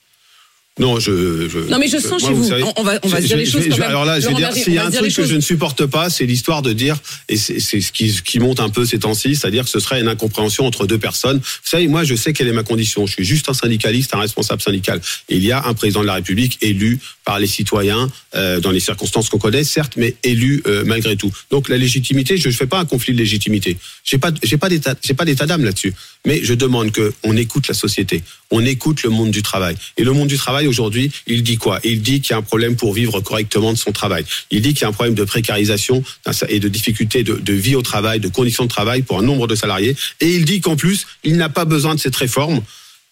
Non, 0.80 0.98
je, 0.98 1.48
je- 1.48 1.58
Non, 1.70 1.78
mais 1.78 1.88
je 1.88 1.98
sens 1.98 2.22
moi, 2.22 2.30
chez 2.30 2.34
vous. 2.34 2.48
savez, 2.48 2.64
On- 2.76 2.82
va- 2.82 2.98
on 3.02 3.08
va 3.08 3.18
je- 3.18 3.22
se 3.22 3.26
dire 3.28 3.36
les 3.36 3.44
choses 3.46 3.64
quand 3.68 3.76
même. 3.78 3.88
Alors 3.90 4.04
là, 4.06 4.18
je 4.18 4.26
vais 4.28 4.34
dire, 4.34 4.52
s'il 4.52 4.72
y 4.72 4.78
a 4.78 4.86
un 4.86 4.90
truc 4.90 5.14
que 5.14 5.26
je 5.26 5.34
ne 5.34 5.40
supporte 5.40 5.84
pas, 5.86 6.08
c'est 6.10 6.24
l'histoire 6.26 6.62
de 6.62 6.72
dire, 6.72 6.96
et 7.28 7.36
c'est 7.36 7.60
c'est 7.60 7.80
ce 7.82 7.92
qui, 7.92 8.10
ce 8.10 8.22
qui 8.22 8.38
monte 8.40 8.60
un 8.60 8.70
peu 8.70 8.84
ces 8.86 8.98
temps-ci, 8.98 9.36
c'est-à-dire 9.36 9.64
que 9.64 9.70
ce 9.70 9.78
serait 9.78 10.00
une 10.00 10.08
incompréhension 10.08 10.64
entre 10.66 10.86
deux 10.86 10.98
personnes. 10.98 11.36
Vous 11.38 11.44
savez, 11.70 11.86
moi, 11.86 12.02
je 12.04 12.14
sais 12.14 12.32
quelle 12.32 12.48
est 12.48 12.52
ma 12.52 12.62
condition. 12.62 13.06
Je 13.06 13.12
suis 13.12 13.24
juste 13.24 13.48
un 13.50 13.54
syndicaliste, 13.54 14.14
un 14.14 14.20
responsable 14.20 14.62
syndical. 14.62 15.00
Et 15.28 15.36
il 15.36 15.44
y 15.44 15.52
a 15.52 15.62
un 15.66 15.74
président 15.74 16.00
de 16.00 16.06
la 16.06 16.14
République 16.14 16.56
élu 16.62 16.98
par 17.24 17.38
les 17.38 17.46
citoyens 17.46 18.08
euh, 18.34 18.58
dans 18.60 18.70
les 18.70 18.80
circonstances 18.80 19.28
qu'on 19.28 19.38
connaît, 19.38 19.64
certes, 19.64 19.92
mais 19.96 20.16
élu 20.24 20.62
euh, 20.66 20.82
malgré 20.86 21.14
tout. 21.16 21.30
Donc 21.50 21.68
la 21.68 21.76
légitimité, 21.76 22.38
je 22.38 22.48
ne 22.48 22.54
fais 22.54 22.66
pas 22.66 22.78
un 22.78 22.86
conflit 22.86 23.12
de 23.12 23.18
légitimité. 23.18 23.76
J'ai 24.02 24.16
pas, 24.18 24.30
j'ai 24.42 24.56
pas 24.56 24.68
d'état, 24.70 24.94
j'ai 25.02 25.14
pas 25.14 25.26
d'état 25.26 25.44
d'âme 25.46 25.64
là-dessus. 25.64 25.92
Mais 26.26 26.40
je 26.42 26.54
demande 26.54 26.90
que 26.92 27.12
on 27.22 27.36
écoute 27.36 27.68
la 27.68 27.74
société, 27.74 28.22
on 28.50 28.64
écoute 28.64 29.02
le 29.04 29.10
monde 29.10 29.30
du 29.30 29.42
travail. 29.42 29.76
Et 29.96 30.04
le 30.04 30.12
monde 30.12 30.28
du 30.28 30.36
travail 30.36 30.66
aujourd'hui, 30.70 31.10
il 31.26 31.42
dit 31.42 31.58
quoi? 31.58 31.80
Il 31.84 32.00
dit 32.00 32.20
qu'il 32.20 32.30
y 32.30 32.34
a 32.34 32.38
un 32.38 32.42
problème 32.42 32.76
pour 32.76 32.94
vivre 32.94 33.20
correctement 33.20 33.72
de 33.72 33.78
son 33.78 33.92
travail. 33.92 34.24
Il 34.50 34.62
dit 34.62 34.72
qu'il 34.72 34.82
y 34.82 34.84
a 34.84 34.88
un 34.88 34.92
problème 34.92 35.14
de 35.14 35.24
précarisation 35.24 36.02
et 36.48 36.60
de 36.60 36.68
difficulté 36.68 37.22
de, 37.22 37.34
de 37.34 37.52
vie 37.52 37.74
au 37.74 37.82
travail, 37.82 38.20
de 38.20 38.28
conditions 38.28 38.64
de 38.64 38.68
travail 38.70 39.02
pour 39.02 39.18
un 39.18 39.22
nombre 39.22 39.46
de 39.46 39.54
salariés. 39.54 39.94
Et 40.20 40.28
il 40.28 40.44
dit 40.44 40.60
qu'en 40.60 40.76
plus, 40.76 41.06
il 41.24 41.36
n'a 41.36 41.48
pas 41.48 41.66
besoin 41.66 41.94
de 41.94 42.00
cette 42.00 42.16
réforme 42.16 42.62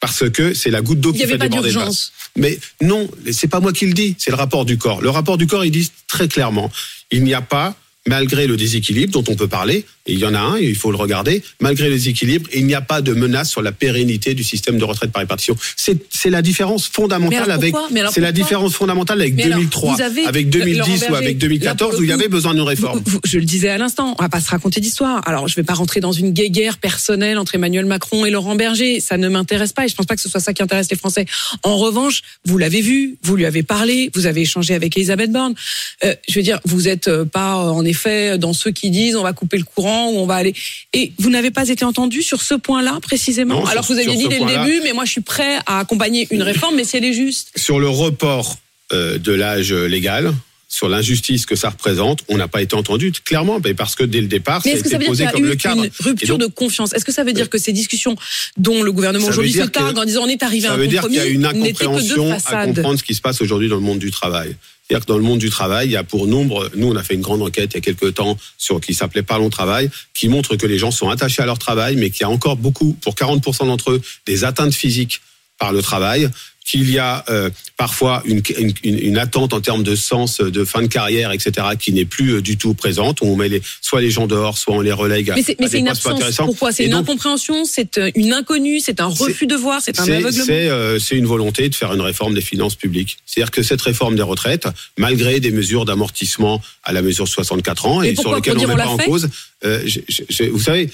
parce 0.00 0.30
que 0.30 0.54
c'est 0.54 0.70
la 0.70 0.80
goutte 0.80 1.00
d'eau 1.00 1.12
qui 1.12 1.26
fait 1.26 1.38
déborder 1.38 1.72
le 1.72 1.80
vase. 1.80 2.12
Mais 2.36 2.58
non, 2.80 3.08
c'est 3.32 3.48
pas 3.48 3.60
moi 3.60 3.72
qui 3.72 3.86
le 3.86 3.92
dis, 3.92 4.14
c'est 4.18 4.30
le 4.30 4.36
rapport 4.36 4.64
du 4.64 4.78
corps. 4.78 5.00
Le 5.02 5.10
rapport 5.10 5.38
du 5.38 5.46
corps, 5.46 5.64
il 5.64 5.70
dit 5.72 5.90
très 6.06 6.28
clairement, 6.28 6.70
il 7.10 7.24
n'y 7.24 7.34
a 7.34 7.42
pas, 7.42 7.74
malgré 8.06 8.46
le 8.46 8.56
déséquilibre 8.56 9.12
dont 9.12 9.24
on 9.32 9.34
peut 9.34 9.48
parler, 9.48 9.84
et 10.08 10.12
il 10.14 10.18
y 10.18 10.24
en 10.24 10.34
a 10.34 10.38
un, 10.40 10.56
et 10.56 10.64
il 10.64 10.74
faut 10.74 10.90
le 10.90 10.96
regarder, 10.96 11.42
malgré 11.60 11.88
le 11.88 11.94
déséquilibre, 11.94 12.48
il 12.54 12.66
n'y 12.66 12.74
a 12.74 12.80
pas 12.80 13.00
de 13.02 13.12
menace 13.12 13.50
sur 13.50 13.62
la 13.62 13.72
pérennité 13.72 14.34
du 14.34 14.42
système 14.42 14.78
de 14.78 14.84
retraite 14.84 15.12
par 15.12 15.20
répartition. 15.20 15.54
C'est 15.76 16.30
la 16.30 16.42
différence 16.42 16.88
fondamentale 16.88 17.50
avec, 17.50 17.74
c'est 18.12 18.20
la 18.20 18.32
différence 18.32 18.74
fondamentale 18.74 19.20
avec 19.20 19.34
Mais 19.34 19.44
alors, 19.44 19.58
2003, 19.58 19.94
vous 19.94 20.02
avez- 20.02 20.24
avec 20.24 20.52
Laurent 20.54 20.64
2010 20.66 20.80
ou 20.80 20.84
Berger, 21.00 21.14
avec 21.16 21.34
là, 21.34 21.38
2014 21.48 21.90
pour 21.92 22.00
où 22.00 22.02
il 22.04 22.08
y 22.08 22.12
avait 22.12 22.28
besoin 22.28 22.54
d'une 22.54 22.62
réforme. 22.62 23.00
Vous- 23.04 23.12
vous- 23.12 23.20
je 23.24 23.38
le 23.38 23.44
disais 23.44 23.68
à 23.68 23.78
l'instant, 23.78 24.16
on 24.18 24.22
va 24.22 24.28
pas 24.28 24.40
se 24.40 24.50
raconter 24.50 24.80
d'histoire. 24.80 25.20
Alors, 25.26 25.46
je 25.48 25.54
vais 25.54 25.62
pas 25.62 25.74
rentrer 25.74 26.00
dans 26.00 26.12
une 26.12 26.30
guéguerre 26.32 26.78
personnelle 26.78 27.38
entre 27.38 27.54
Emmanuel 27.54 27.84
Macron 27.86 28.24
et 28.24 28.30
Laurent 28.30 28.56
Berger. 28.56 29.00
Ça 29.00 29.16
ne 29.18 29.28
m'intéresse 29.28 29.72
pas 29.72 29.84
et 29.84 29.88
je 29.88 29.94
pense 29.94 30.06
pas 30.06 30.16
que 30.16 30.22
ce 30.22 30.28
soit 30.28 30.40
ça 30.40 30.54
qui 30.54 30.62
intéresse 30.62 30.88
les 30.90 30.96
Français. 30.96 31.26
En 31.62 31.76
revanche, 31.76 32.22
vous 32.46 32.56
l'avez 32.58 32.80
vu, 32.80 33.16
vous 33.22 33.36
lui 33.36 33.44
avez 33.44 33.62
parlé, 33.62 34.10
vous 34.14 34.26
avez 34.26 34.40
échangé 34.42 34.74
avec 34.74 34.96
Elisabeth 34.96 35.30
Borne. 35.32 35.54
Euh, 36.04 36.14
je 36.28 36.34
veux 36.38 36.42
dire, 36.42 36.60
vous 36.64 36.88
êtes 36.88 37.08
euh, 37.08 37.24
pas 37.24 37.56
euh, 37.56 37.68
en 37.70 37.84
effet 37.84 38.38
dans 38.38 38.52
ceux 38.52 38.70
qui 38.70 38.90
disent 38.90 39.16
on 39.16 39.22
va 39.22 39.32
couper 39.32 39.58
le 39.58 39.64
courant 39.64 39.97
ou 40.06 40.18
on 40.18 40.26
va 40.26 40.36
aller. 40.36 40.54
Et 40.92 41.12
vous 41.18 41.30
n'avez 41.30 41.50
pas 41.50 41.68
été 41.68 41.84
entendu 41.84 42.22
sur 42.22 42.42
ce 42.42 42.54
point-là 42.54 42.98
précisément. 43.02 43.60
Non, 43.60 43.66
Alors 43.66 43.84
vous 43.84 43.98
aviez 43.98 44.16
dit 44.16 44.28
dès 44.28 44.38
le 44.38 44.46
début, 44.46 44.80
mais 44.82 44.92
moi 44.92 45.04
je 45.04 45.12
suis 45.12 45.20
prêt 45.20 45.58
à 45.66 45.80
accompagner 45.80 46.26
une 46.30 46.42
réforme, 46.42 46.76
mais 46.76 46.84
si 46.84 46.96
elle 46.96 47.04
est 47.04 47.12
juste. 47.12 47.50
Sur 47.56 47.80
le 47.80 47.88
report 47.88 48.56
euh, 48.92 49.18
de 49.18 49.32
l'âge 49.32 49.72
légal, 49.72 50.32
sur 50.68 50.88
l'injustice 50.88 51.46
que 51.46 51.56
ça 51.56 51.70
représente, 51.70 52.20
on 52.28 52.36
n'a 52.36 52.46
pas 52.46 52.60
été 52.60 52.76
entendu 52.76 53.10
clairement, 53.10 53.58
parce 53.76 53.96
que 53.96 54.04
dès 54.04 54.20
le 54.20 54.26
départ, 54.28 54.60
Mais 54.64 54.72
ça 54.72 54.76
a 54.76 54.78
est-ce 54.78 54.84
que 54.84 54.90
ça 54.90 54.98
veut 54.98 55.04
dire 55.04 55.10
posé 55.10 55.24
qu'il 55.24 55.24
y 55.24 55.28
a 55.28 55.32
comme 55.32 55.44
eu 55.46 55.48
le 55.48 55.56
cadre. 55.56 55.84
une 55.84 55.90
rupture 55.98 56.38
donc, 56.38 56.48
de 56.48 56.54
confiance? 56.54 56.92
Est-ce 56.92 57.04
que 57.06 57.12
ça 57.12 57.24
veut 57.24 57.32
dire 57.32 57.48
que 57.48 57.58
ces 57.58 57.72
discussions 57.72 58.16
dont 58.58 58.82
le 58.82 58.92
gouvernement 58.92 59.24
Ça 59.24 59.30
aujourd'hui 59.30 59.52
se 59.52 59.62
targue 59.62 59.98
en 59.98 60.04
disant 60.04 60.24
on 60.24 60.28
est 60.28 60.42
arrivé 60.42 60.66
à 60.66 60.70
Ça 60.70 60.74
un 60.74 60.78
veut 60.78 60.86
dire 60.86 61.00
compromis 61.00 61.18
qu'il 61.20 61.26
y 61.26 61.28
a 61.28 61.32
une 61.32 61.46
incompréhension 61.46 62.32
à 62.32 62.66
comprendre 62.66 62.98
ce 62.98 63.02
qui 63.02 63.14
se 63.14 63.20
passe 63.22 63.40
aujourd'hui 63.40 63.68
dans 63.68 63.76
le 63.76 63.82
monde 63.82 63.98
du 63.98 64.10
travail. 64.10 64.54
C'est-à-dire 64.88 65.04
que 65.04 65.12
dans 65.12 65.18
le 65.18 65.24
monde 65.24 65.38
du 65.38 65.50
travail, 65.50 65.88
il 65.88 65.92
y 65.92 65.96
a 65.96 66.04
pour 66.04 66.26
nombre, 66.26 66.70
nous 66.74 66.88
on 66.88 66.96
a 66.96 67.02
fait 67.02 67.14
une 67.14 67.20
grande 67.20 67.42
enquête 67.42 67.72
il 67.72 67.76
y 67.76 67.78
a 67.78 67.80
quelques 67.82 68.14
temps 68.14 68.38
sur 68.56 68.80
qui 68.80 68.94
s'appelait 68.94 69.22
Parlons 69.22 69.50
travail, 69.50 69.90
qui 70.14 70.28
montre 70.28 70.56
que 70.56 70.66
les 70.66 70.78
gens 70.78 70.90
sont 70.90 71.10
attachés 71.10 71.42
à 71.42 71.46
leur 71.46 71.58
travail, 71.58 71.96
mais 71.96 72.08
qu'il 72.08 72.22
y 72.22 72.24
a 72.24 72.30
encore 72.30 72.56
beaucoup, 72.56 72.94
pour 73.02 73.14
40% 73.14 73.66
d'entre 73.66 73.92
eux, 73.92 74.02
des 74.26 74.44
atteintes 74.44 74.72
physiques 74.72 75.20
par 75.58 75.72
le 75.72 75.82
travail. 75.82 76.30
Qu'il 76.68 76.90
y 76.90 76.98
a 76.98 77.24
euh, 77.30 77.48
parfois 77.78 78.22
une, 78.26 78.42
une, 78.58 78.74
une, 78.82 79.16
attente 79.16 79.54
en 79.54 79.60
termes 79.62 79.82
de 79.82 79.94
sens, 79.94 80.40
de 80.40 80.64
fin 80.66 80.82
de 80.82 80.86
carrière, 80.86 81.32
etc., 81.32 81.66
qui 81.78 81.94
n'est 81.94 82.04
plus 82.04 82.34
euh, 82.34 82.42
du 82.42 82.58
tout 82.58 82.74
présente. 82.74 83.22
On 83.22 83.36
met 83.36 83.48
les, 83.48 83.62
soit 83.80 84.02
les 84.02 84.10
gens 84.10 84.26
dehors, 84.26 84.58
soit 84.58 84.74
on 84.74 84.82
les 84.82 84.92
relègue. 84.92 85.32
Mais 85.34 85.42
c'est, 85.42 85.78
une 85.78 85.88
absence. 85.88 86.20
Pourquoi? 86.36 86.70
C'est 86.70 86.84
une 86.84 86.92
incompréhension, 86.92 87.64
c'est 87.64 87.96
euh, 87.96 88.10
une 88.14 88.34
inconnue, 88.34 88.80
c'est 88.80 89.00
un 89.00 89.06
refus 89.06 89.46
de 89.46 89.54
voir, 89.54 89.80
c'est 89.80 89.98
un 89.98 90.02
aveuglement? 90.02 90.44
C'est, 90.44 90.68
euh, 90.68 90.98
une 91.10 91.26
volonté 91.26 91.70
de 91.70 91.74
faire 91.74 91.94
une 91.94 92.02
réforme 92.02 92.34
des 92.34 92.42
finances 92.42 92.74
publiques. 92.74 93.16
C'est-à-dire 93.24 93.50
que 93.50 93.62
cette 93.62 93.80
réforme 93.80 94.16
des 94.16 94.22
retraites, 94.22 94.68
malgré 94.98 95.40
des 95.40 95.50
mesures 95.50 95.86
d'amortissement 95.86 96.60
à 96.84 96.92
la 96.92 97.00
mesure 97.00 97.24
de 97.24 97.30
64 97.30 97.86
ans 97.86 98.02
et, 98.02 98.14
sur 98.14 98.34
lesquelles 98.34 98.58
on 98.58 98.62
ne 98.62 98.66
met 98.66 98.76
pas 98.76 98.88
en 98.88 98.98
cause, 98.98 99.30
euh, 99.64 99.82
je, 99.86 100.00
je, 100.08 100.44
vous 100.44 100.60
savez, 100.60 100.90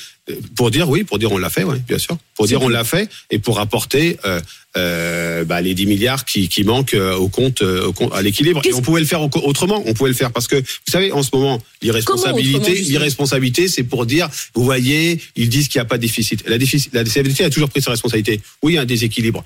pour 0.57 0.71
dire 0.71 0.89
oui, 0.89 1.05
pour 1.05 1.19
dire 1.19 1.31
on 1.33 1.39
l'a 1.39 1.51
fait, 1.51 1.65
oui, 1.65 1.79
bien 1.87 1.99
sûr. 1.99 2.17
Pour 2.35 2.47
dire 2.47 2.63
on 2.63 2.69
l'a 2.69 2.85
fait 2.85 3.11
et 3.31 3.39
pour 3.39 3.61
apporter 3.61 4.17
euh, 4.25 4.41
euh, 4.77 5.45
bah, 5.45 5.61
les 5.61 5.75
10 5.75 5.87
milliards 5.87 6.25
qui, 6.25 6.49
qui 6.49 6.65
manquent 6.65 6.95
euh, 6.95 7.15
au 7.15 7.29
compte, 7.29 7.63
euh, 7.63 7.87
au 7.87 7.93
compte 7.93 8.13
à 8.13 8.23
l'équilibre. 8.23 8.61
Et 8.65 8.75
on 8.75 8.83
pouvait 8.83 9.01
le 9.01 9.07
faire 9.07 9.21
autrement. 9.23 9.83
On 9.87 9.95
pouvait 9.95 10.11
le 10.11 10.17
faire 10.17 10.33
parce 10.33 10.49
que 10.49 10.57
vous 10.57 10.91
savez, 10.91 11.13
en 11.13 11.23
ce 11.23 11.31
moment, 11.33 11.61
l'irresponsabilité, 11.81 12.75
l'irresponsabilité, 12.75 13.69
c'est 13.69 13.85
pour 13.85 14.05
dire, 14.05 14.29
vous 14.55 14.65
voyez, 14.65 15.21
ils 15.37 15.49
disent 15.49 15.69
qu'il 15.69 15.79
n'y 15.79 15.83
a 15.83 15.87
pas 15.87 15.97
de 15.97 16.03
déficit. 16.03 16.43
La, 16.49 16.59
déficit, 16.59 16.93
la 16.93 17.05
CFDT 17.05 17.45
a 17.45 17.51
toujours 17.51 17.69
pris 17.69 17.83
sa 17.83 17.93
responsabilité. 17.93 18.41
Oui, 18.63 18.73
il 18.73 18.77
y 18.77 18.79
a 18.79 18.83
un 18.83 18.87
déséquilibre. 18.87 19.45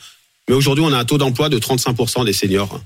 Mais 0.49 0.54
aujourd'hui, 0.54 0.82
on 0.82 0.92
a 0.92 0.99
un 0.99 1.04
taux 1.04 1.18
d'emploi 1.18 1.50
de 1.50 1.58
35% 1.58 2.25
des 2.25 2.32
seniors. 2.32 2.80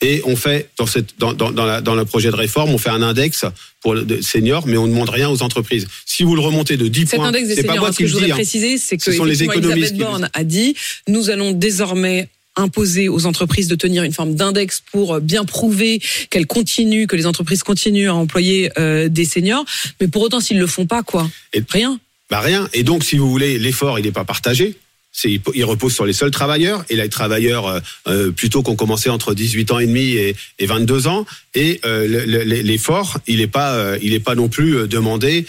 Et 0.00 0.20
on 0.24 0.36
fait 0.36 0.68
dans, 0.76 0.86
cette, 0.86 1.18
dans, 1.18 1.32
dans, 1.32 1.50
dans, 1.50 1.64
la, 1.64 1.80
dans 1.80 1.94
le 1.94 2.04
projet 2.04 2.30
de 2.30 2.36
réforme, 2.36 2.70
on 2.70 2.78
fait 2.78 2.90
un 2.90 3.00
index 3.02 3.44
pour 3.80 3.94
le 3.94 4.22
seniors, 4.22 4.66
mais 4.66 4.76
on 4.76 4.86
ne 4.86 4.92
demande 4.92 5.08
rien 5.08 5.30
aux 5.30 5.42
entreprises. 5.42 5.86
Si 6.04 6.24
vous 6.24 6.34
le 6.34 6.40
remontez 6.42 6.76
de 6.76 6.88
10 6.88 7.06
Cet 7.06 7.18
points, 7.20 7.32
c'est 7.54 7.62
pas 7.62 7.76
moi 7.76 7.92
ce 7.92 7.96
qui 7.98 8.02
que 8.02 8.08
je 8.08 8.12
voudrais 8.14 8.26
dis. 8.26 8.32
hein. 8.32 8.34
préciser, 8.36 8.76
c'est 8.78 8.96
que 8.96 9.04
Ce 9.04 9.12
sont 9.12 9.24
les 9.24 9.42
économistes 9.44 9.96
Borne 9.96 10.28
a 10.32 10.44
dit, 10.44 10.74
nous 11.08 11.30
allons 11.30 11.52
désormais 11.52 12.28
imposer 12.56 13.08
aux 13.08 13.26
entreprises 13.26 13.66
de 13.68 13.74
tenir 13.74 14.02
une 14.04 14.12
forme 14.12 14.34
d'index 14.34 14.82
pour 14.92 15.20
bien 15.20 15.44
prouver 15.44 16.00
qu'elles 16.30 16.46
continuent, 16.46 17.06
que 17.06 17.16
les 17.16 17.26
entreprises 17.26 17.62
continuent 17.62 18.08
à 18.08 18.14
employer 18.14 18.70
euh, 18.78 19.08
des 19.08 19.24
seniors. 19.24 19.64
Mais 20.00 20.08
pour 20.08 20.22
autant, 20.22 20.40
s'ils 20.40 20.58
le 20.58 20.66
font 20.66 20.86
pas, 20.86 21.02
quoi? 21.02 21.28
Et- 21.52 21.62
Rien? 21.68 21.98
Bah 22.30 22.40
rien. 22.40 22.68
Et 22.72 22.84
donc, 22.84 23.04
si 23.04 23.16
vous 23.16 23.28
voulez, 23.30 23.58
l'effort, 23.58 23.98
il 23.98 24.04
n'est 24.04 24.12
pas 24.12 24.24
partagé. 24.24 24.76
C'est, 25.16 25.40
il- 25.54 25.64
repose 25.64 25.94
sur 25.94 26.04
les 26.04 26.12
seuls 26.12 26.32
travailleurs. 26.32 26.84
Et 26.90 26.96
là, 26.96 27.04
les 27.04 27.08
travailleurs, 27.08 27.66
euh, 27.68 27.80
euh, 28.08 28.30
plutôt 28.32 28.62
qu'on 28.62 28.74
commençait 28.74 29.10
entre 29.10 29.32
18 29.32 29.70
ans 29.70 29.78
et 29.78 29.86
demi 29.86 30.10
et, 30.10 30.34
et 30.58 30.66
22 30.66 31.06
ans. 31.06 31.24
Et 31.54 31.80
euh, 31.84 32.06
le- 32.08 32.24
le- 32.44 32.60
l'effort, 32.62 33.18
il 33.28 33.38
n'est 33.38 33.46
pas, 33.46 33.74
euh, 33.74 33.96
il 34.02 34.12
est 34.12 34.18
pas 34.20 34.34
non 34.34 34.48
plus 34.48 34.88
demandé 34.88 35.46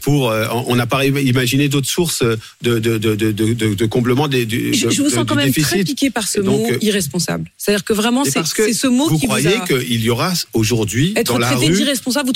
pour. 0.00 0.32
on 0.66 0.74
n'a 0.76 0.86
pas 0.86 1.04
imaginé 1.04 1.68
d'autres 1.68 1.88
sources 1.88 2.22
de, 2.22 2.78
de, 2.78 2.96
de, 2.98 3.14
de, 3.14 3.30
de, 3.32 3.74
de- 3.74 3.86
comblement 3.86 4.28
des, 4.28 4.46
du, 4.46 4.72
Je, 4.72 4.88
je 4.88 5.02
vous 5.02 5.10
sens 5.10 5.26
quand 5.28 5.34
même 5.34 5.52
très 5.52 5.84
piqué 5.84 6.08
par 6.08 6.26
ce 6.26 6.40
donc, 6.40 6.70
mot 6.70 6.78
irresponsable. 6.80 7.50
C'est-à-dire 7.58 7.84
que 7.84 7.92
vraiment, 7.92 8.24
c'est 8.24 8.72
ce 8.72 8.86
mot 8.86 9.08
vous 9.08 9.18
qui 9.18 9.26
croyez 9.26 9.50
vous 9.56 9.62
a... 9.62 9.66
qu'il 9.66 10.02
y 10.02 10.08
aura 10.08 10.32
aujourd'hui 10.54 11.12
dans 11.26 11.36
la 11.38 11.50
rue 11.54 11.66
vous 11.66 11.84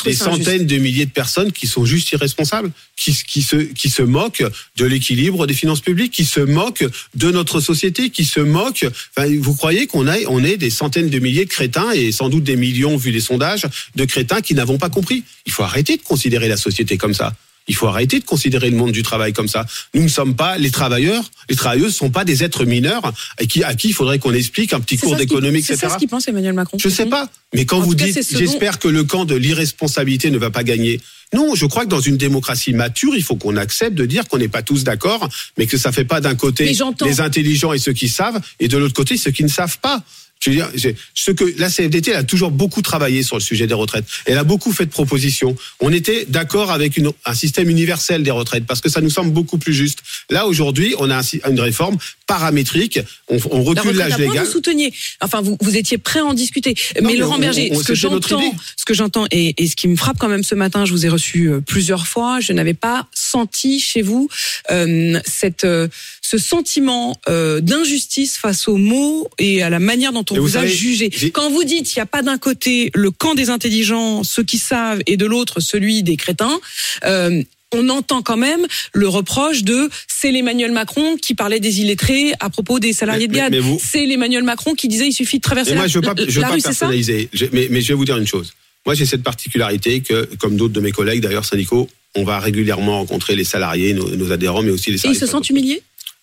des 0.05 0.13
centaines 0.15 0.67
de 0.67 0.77
milliers 0.77 1.07
de 1.07 1.11
personnes 1.11 1.53
qui 1.53 1.67
sont 1.67 1.87
juste 1.87 2.13
irresponsables, 2.13 2.71
qui, 2.97 3.17
qui, 3.27 3.41
se, 3.43 3.57
qui 3.57 3.89
se 3.89 4.03
moquent 4.03 4.45
de 4.77 4.85
l'équilibre 4.85 5.47
des 5.47 5.55
finances 5.55 5.81
publiques, 5.81 6.13
qui 6.13 6.25
se 6.27 6.41
moquent 6.41 6.66
de 7.15 7.31
notre 7.31 7.61
société, 7.61 8.11
qui 8.11 8.25
se. 8.25 8.41
Enfin, 8.41 9.29
vous 9.41 9.55
croyez 9.55 9.87
qu'on 9.87 10.07
a, 10.07 10.17
on 10.29 10.43
est 10.45 10.57
des 10.57 10.71
centaines 10.71 11.11
de 11.11 11.19
milliers 11.19 11.45
de 11.45 11.51
crétins 11.51 11.91
et 11.93 12.13
sans 12.13 12.29
doute 12.29 12.45
des 12.45 12.57
millions, 12.57 12.97
vu 12.97 13.11
les 13.11 13.21
sondages, 13.21 13.67
de 13.95 14.05
crétins 14.05 14.41
qui 14.41 14.55
n'avons 14.55 14.79
pas 14.79 14.91
compris. 14.91 15.25
Il 15.47 15.53
faut 15.53 15.63
arrêter 15.63 15.97
de 15.97 16.03
considérer 16.03 16.49
la 16.49 16.57
société 16.57 16.97
comme 16.97 17.15
ça. 17.15 17.35
Il 17.69 17.75
faut 17.75 17.87
arrêter 17.89 18.21
de 18.21 18.25
considérer 18.25 18.71
le 18.71 18.77
monde 18.77 18.93
du 18.93 19.03
travail 19.03 19.33
comme 19.33 19.49
ça. 19.49 19.67
Nous 19.95 20.03
ne 20.03 20.09
sommes 20.09 20.37
pas 20.37 20.57
les 20.59 20.71
travailleurs, 20.71 21.25
les 21.49 21.57
travailleuses 21.57 21.87
ne 21.93 21.97
sont 21.97 22.11
pas 22.11 22.25
des 22.25 22.45
êtres 22.45 22.65
mineurs 22.65 23.13
à 23.39 23.45
qui, 23.47 23.65
à 23.65 23.75
qui 23.75 23.89
il 23.89 23.93
faudrait 23.95 24.19
qu'on 24.19 24.33
explique 24.35 24.73
un 24.73 24.81
petit 24.81 24.97
C'est 24.97 25.07
cours 25.07 25.17
d'économie, 25.17 25.63
C'est 25.63 25.75
etc. 25.75 25.89
ça 25.89 25.95
ce 25.95 25.99
qu'il 25.99 26.09
pense 26.09 26.29
Emmanuel 26.29 26.53
Macron. 26.53 26.79
Je 26.81 26.89
sais 26.89 27.07
pas. 27.07 27.29
Mais 27.55 27.65
quand 27.65 27.79
En 27.79 27.81
vous 27.83 27.95
dites, 27.95 28.23
c'est 28.23 28.33
dont- 28.35 28.39
j'espère 28.39 28.79
que 28.79 28.89
le 28.89 29.05
camp 29.05 29.25
de 29.25 29.35
l'irresponsabilité 29.35 30.31
ne 30.31 30.39
va 30.39 30.51
pas 30.51 30.65
gagner. 30.65 31.01
Non, 31.35 31.57
je 31.57 31.67
crois 31.67 31.85
que 31.85 31.91
dans 31.91 32.01
une 32.01 32.17
démocratie 32.17 32.73
mature, 32.73 33.17
il 33.17 33.23
faut 33.25 33.35
qu'on 33.35 33.57
accepte 33.57 33.95
de 33.97 34.07
dire 34.07 34.29
qu'on 34.29 34.39
n'est 34.39 34.47
pas 34.49 34.63
tous 34.63 34.85
d'accord, 34.85 35.29
mais 35.59 35.67
que 35.67 35.77
ça 35.77 35.91
fait 35.91 36.05
pas 36.05 36.21
d'un 36.21 36.37
côté 36.37 36.73
les 37.05 37.21
intelligents 37.21 37.73
et 37.73 37.79
ceux 37.79 37.93
qui 37.93 38.09
savent, 38.09 38.41
et 38.61 38.69
de 38.69 38.79
l'autre 38.79 38.95
côté 38.95 39.17
ceux 39.17 39.33
qui 39.33 39.43
ne 39.43 39.49
savent 39.49 39.79
pas. 39.79 40.05
Je 40.41 40.51
veux 40.51 40.57
dire, 40.57 40.71
ce 41.15 41.31
que 41.33 41.45
la 41.59 41.69
CFDT 41.71 42.11
elle 42.13 42.19
a 42.19 42.23
toujours 42.23 42.51
beaucoup 42.51 42.83
travaillé 42.83 43.23
sur 43.23 43.37
le 43.37 43.43
sujet 43.43 43.67
des 43.67 43.75
retraites. 43.75 44.05
Elle 44.27 44.39
a 44.39 44.45
beaucoup 44.45 44.71
fait 44.73 44.85
de 44.87 44.91
propositions. 44.91 45.57
On 45.81 45.93
était 45.93 46.25
d'accord 46.29 46.71
avec 46.71 46.97
une- 46.97 47.11
un 47.25 47.35
système 47.35 47.69
universel 47.71 48.23
des 48.23 48.31
retraites 48.31 48.65
parce 48.67 48.81
que 48.81 48.89
ça 48.89 49.01
nous 49.01 49.11
semble 49.11 49.33
beaucoup 49.33 49.59
plus 49.59 49.73
juste. 49.75 50.01
Là 50.31 50.47
aujourd'hui, 50.47 50.95
on 50.99 51.11
a 51.11 51.21
une 51.49 51.59
réforme 51.61 51.97
paramétrique. 52.27 53.01
On, 53.29 53.39
on 53.51 53.63
recule 53.65 53.97
l'âge 53.97 54.19
légal. 54.19 54.45
vous 54.45 54.53
souteniez. 54.53 54.93
Enfin, 55.21 55.41
vous, 55.41 55.57
vous 55.61 55.77
étiez 55.77 55.97
prêt 55.99 56.21
à 56.21 56.25
en 56.25 56.35
discuter. 56.35 56.75
mais, 56.97 57.01
mais 57.03 57.17
Laurent 57.17 57.37
on- 57.37 57.39
Berger, 57.41 57.71
on- 57.73 57.81
ce 57.81 57.85
que 57.85 57.95
j'entends, 57.95 58.55
ce 58.77 58.85
que 58.85 58.95
j'entends 58.95 59.27
et, 59.31 59.55
et 59.63 59.67
ce 59.69 59.75
qui 59.75 59.89
me 59.89 59.97
frappe 59.97 60.19
quand 60.19 60.29
même 60.29 60.45
ce 60.45 60.55
matin, 60.55 60.85
je 60.85 60.93
vous 60.93 61.07
ai 61.07 61.09
reçu 61.09 61.49
euh, 61.49 61.61
plusieurs 61.61 62.07
fois, 62.07 62.41
je 62.41 62.53
n'avais 62.53 62.75
pas 62.75 63.07
senti 63.15 63.81
chez 63.81 64.03
vous 64.03 64.29
euh, 64.71 65.19
cette, 65.25 65.65
euh, 65.65 65.89
ce 66.21 66.37
sentiment 66.39 67.17
euh, 67.29 67.61
d'injustice 67.61 68.37
face 68.37 68.69
aux 68.69 68.77
mots 68.77 69.29
et 69.39 69.63
à 69.63 69.71
la 69.71 69.79
manière 69.79 70.13
dont 70.13 70.25
on 70.31 70.37
Et 70.37 70.39
vous, 70.39 70.47
vous 70.47 70.57
a 70.57 70.61
savez, 70.61 70.73
jugé. 70.73 71.11
Quand 71.33 71.51
vous 71.51 71.65
dites 71.65 71.95
il 71.95 71.99
n'y 71.99 72.03
a 72.03 72.07
pas 72.07 72.23
d'un 72.23 72.39
côté 72.39 72.91
le 72.95 73.11
camp 73.11 73.35
des 73.35 73.51
intelligents, 73.51 74.23
ceux 74.25 74.43
qui 74.45 74.59
savent, 74.59 75.01
et 75.07 75.17
de 75.17 75.27
l'autre 75.27 75.61
celui 75.61 76.03
des 76.03 76.17
crétins. 76.17 76.59
euh, 77.05 77.43
on 77.73 77.89
entend 77.89 78.23
quand 78.23 78.37
même 78.37 78.65
le 78.95 79.09
reproche 79.09 79.65
de 79.65 79.91
c'est 80.07 80.31
l'Emmanuel 80.31 80.71
Macron 80.71 81.17
qui 81.17 81.35
parlait 81.35 81.59
des 81.59 81.81
illettrés 81.81 82.33
à 82.39 82.49
propos 82.49 82.79
des 82.79 82.93
salariés 82.93 83.27
Mais- 83.27 83.33
de 83.35 83.39
GAD. 83.39 83.53
mais- 83.53 83.61
mais 83.61 83.79
C'est 83.83 84.07
l'Emmanuel 84.07 84.45
Macron 84.45 84.75
qui 84.75 84.87
disait 84.87 85.09
il 85.09 85.13
suffit 85.13 85.39
de 85.39 85.43
traverser 85.43 85.73
Et 85.73 85.75
moi, 85.75 85.83
la, 85.83 85.89
je 85.89 85.99
veux 85.99 86.03
pas, 86.03 86.15
je 86.17 86.31
veux 86.31 86.41
la 86.43 86.47
pas 86.49 86.55
rue, 86.55 86.63
personnaliser. 86.63 87.29
Je- 87.33 87.47
mais, 87.53 87.67
mais 87.69 87.81
je 87.81 87.89
vais 87.89 87.95
vous 87.95 88.05
dire 88.05 88.17
une 88.19 88.27
chose. 88.27 88.53
Moi, 88.87 88.95
j'ai 88.95 89.05
cette 89.05 89.25
particularité 89.25 90.01
que, 90.01 90.29
comme 90.39 90.57
d'autres 90.57 90.75
de 90.75 90.81
mes 90.81 90.93
collègues, 90.93 91.21
d'ailleurs 91.21 91.45
syndicaux, 91.45 91.89
on 92.15 92.23
va 92.23 92.39
régulièrement 92.39 92.99
rencontrer 93.01 93.35
les 93.35 93.45
salariés, 93.45 93.95
nos, 93.95 94.09
nos 94.15 94.31
adhérents, 94.31 94.63
mais 94.63 94.71
aussi 94.71 94.91
les 94.91 94.95
Et 94.95 94.99
ils 94.99 95.01
salariés. 95.01 95.21
se 95.21 95.27
sentent 95.27 95.51
humiliés? 95.51 95.83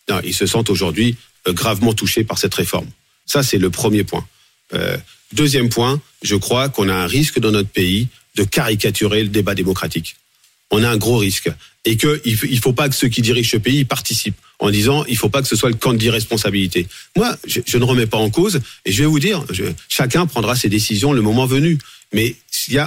Non, 0.09 0.21
ils 0.23 0.33
se 0.33 0.45
sentent 0.45 0.69
aujourd'hui 0.69 1.17
euh, 1.47 1.51
gravement 1.53 1.93
touchés 1.93 2.23
par 2.23 2.37
cette 2.37 2.53
réforme. 2.53 2.87
Ça, 3.25 3.43
c'est 3.43 3.57
le 3.57 3.69
premier 3.69 4.03
point. 4.03 4.25
Euh, 4.73 4.97
deuxième 5.31 5.69
point, 5.69 6.01
je 6.21 6.35
crois 6.35 6.69
qu'on 6.69 6.89
a 6.89 6.93
un 6.93 7.07
risque 7.07 7.39
dans 7.39 7.51
notre 7.51 7.69
pays 7.69 8.07
de 8.35 8.43
caricaturer 8.43 9.23
le 9.23 9.29
débat 9.29 9.55
démocratique. 9.55 10.15
On 10.71 10.83
a 10.83 10.89
un 10.89 10.97
gros 10.97 11.17
risque. 11.17 11.51
Et 11.85 11.97
qu'il 11.97 12.21
ne 12.25 12.61
faut 12.61 12.73
pas 12.73 12.87
que 12.87 12.95
ceux 12.95 13.09
qui 13.09 13.21
dirigent 13.21 13.51
ce 13.51 13.57
pays 13.57 13.83
participent 13.83 14.39
en 14.59 14.71
disant 14.71 15.03
il 15.05 15.17
faut 15.17 15.27
pas 15.27 15.41
que 15.41 15.47
ce 15.49 15.55
soit 15.57 15.69
le 15.69 15.75
camp 15.75 15.93
de 15.93 15.99
l'irresponsabilité. 15.99 16.87
Moi, 17.17 17.37
je, 17.45 17.77
ne 17.77 17.83
remets 17.83 18.07
pas 18.07 18.17
en 18.17 18.29
cause 18.29 18.61
et 18.85 18.91
je 18.93 19.03
vais 19.03 19.09
vous 19.09 19.19
dire, 19.19 19.43
chacun 19.89 20.25
prendra 20.25 20.55
ses 20.55 20.69
décisions 20.69 21.11
le 21.11 21.21
moment 21.21 21.45
venu. 21.45 21.77
Mais 22.13 22.35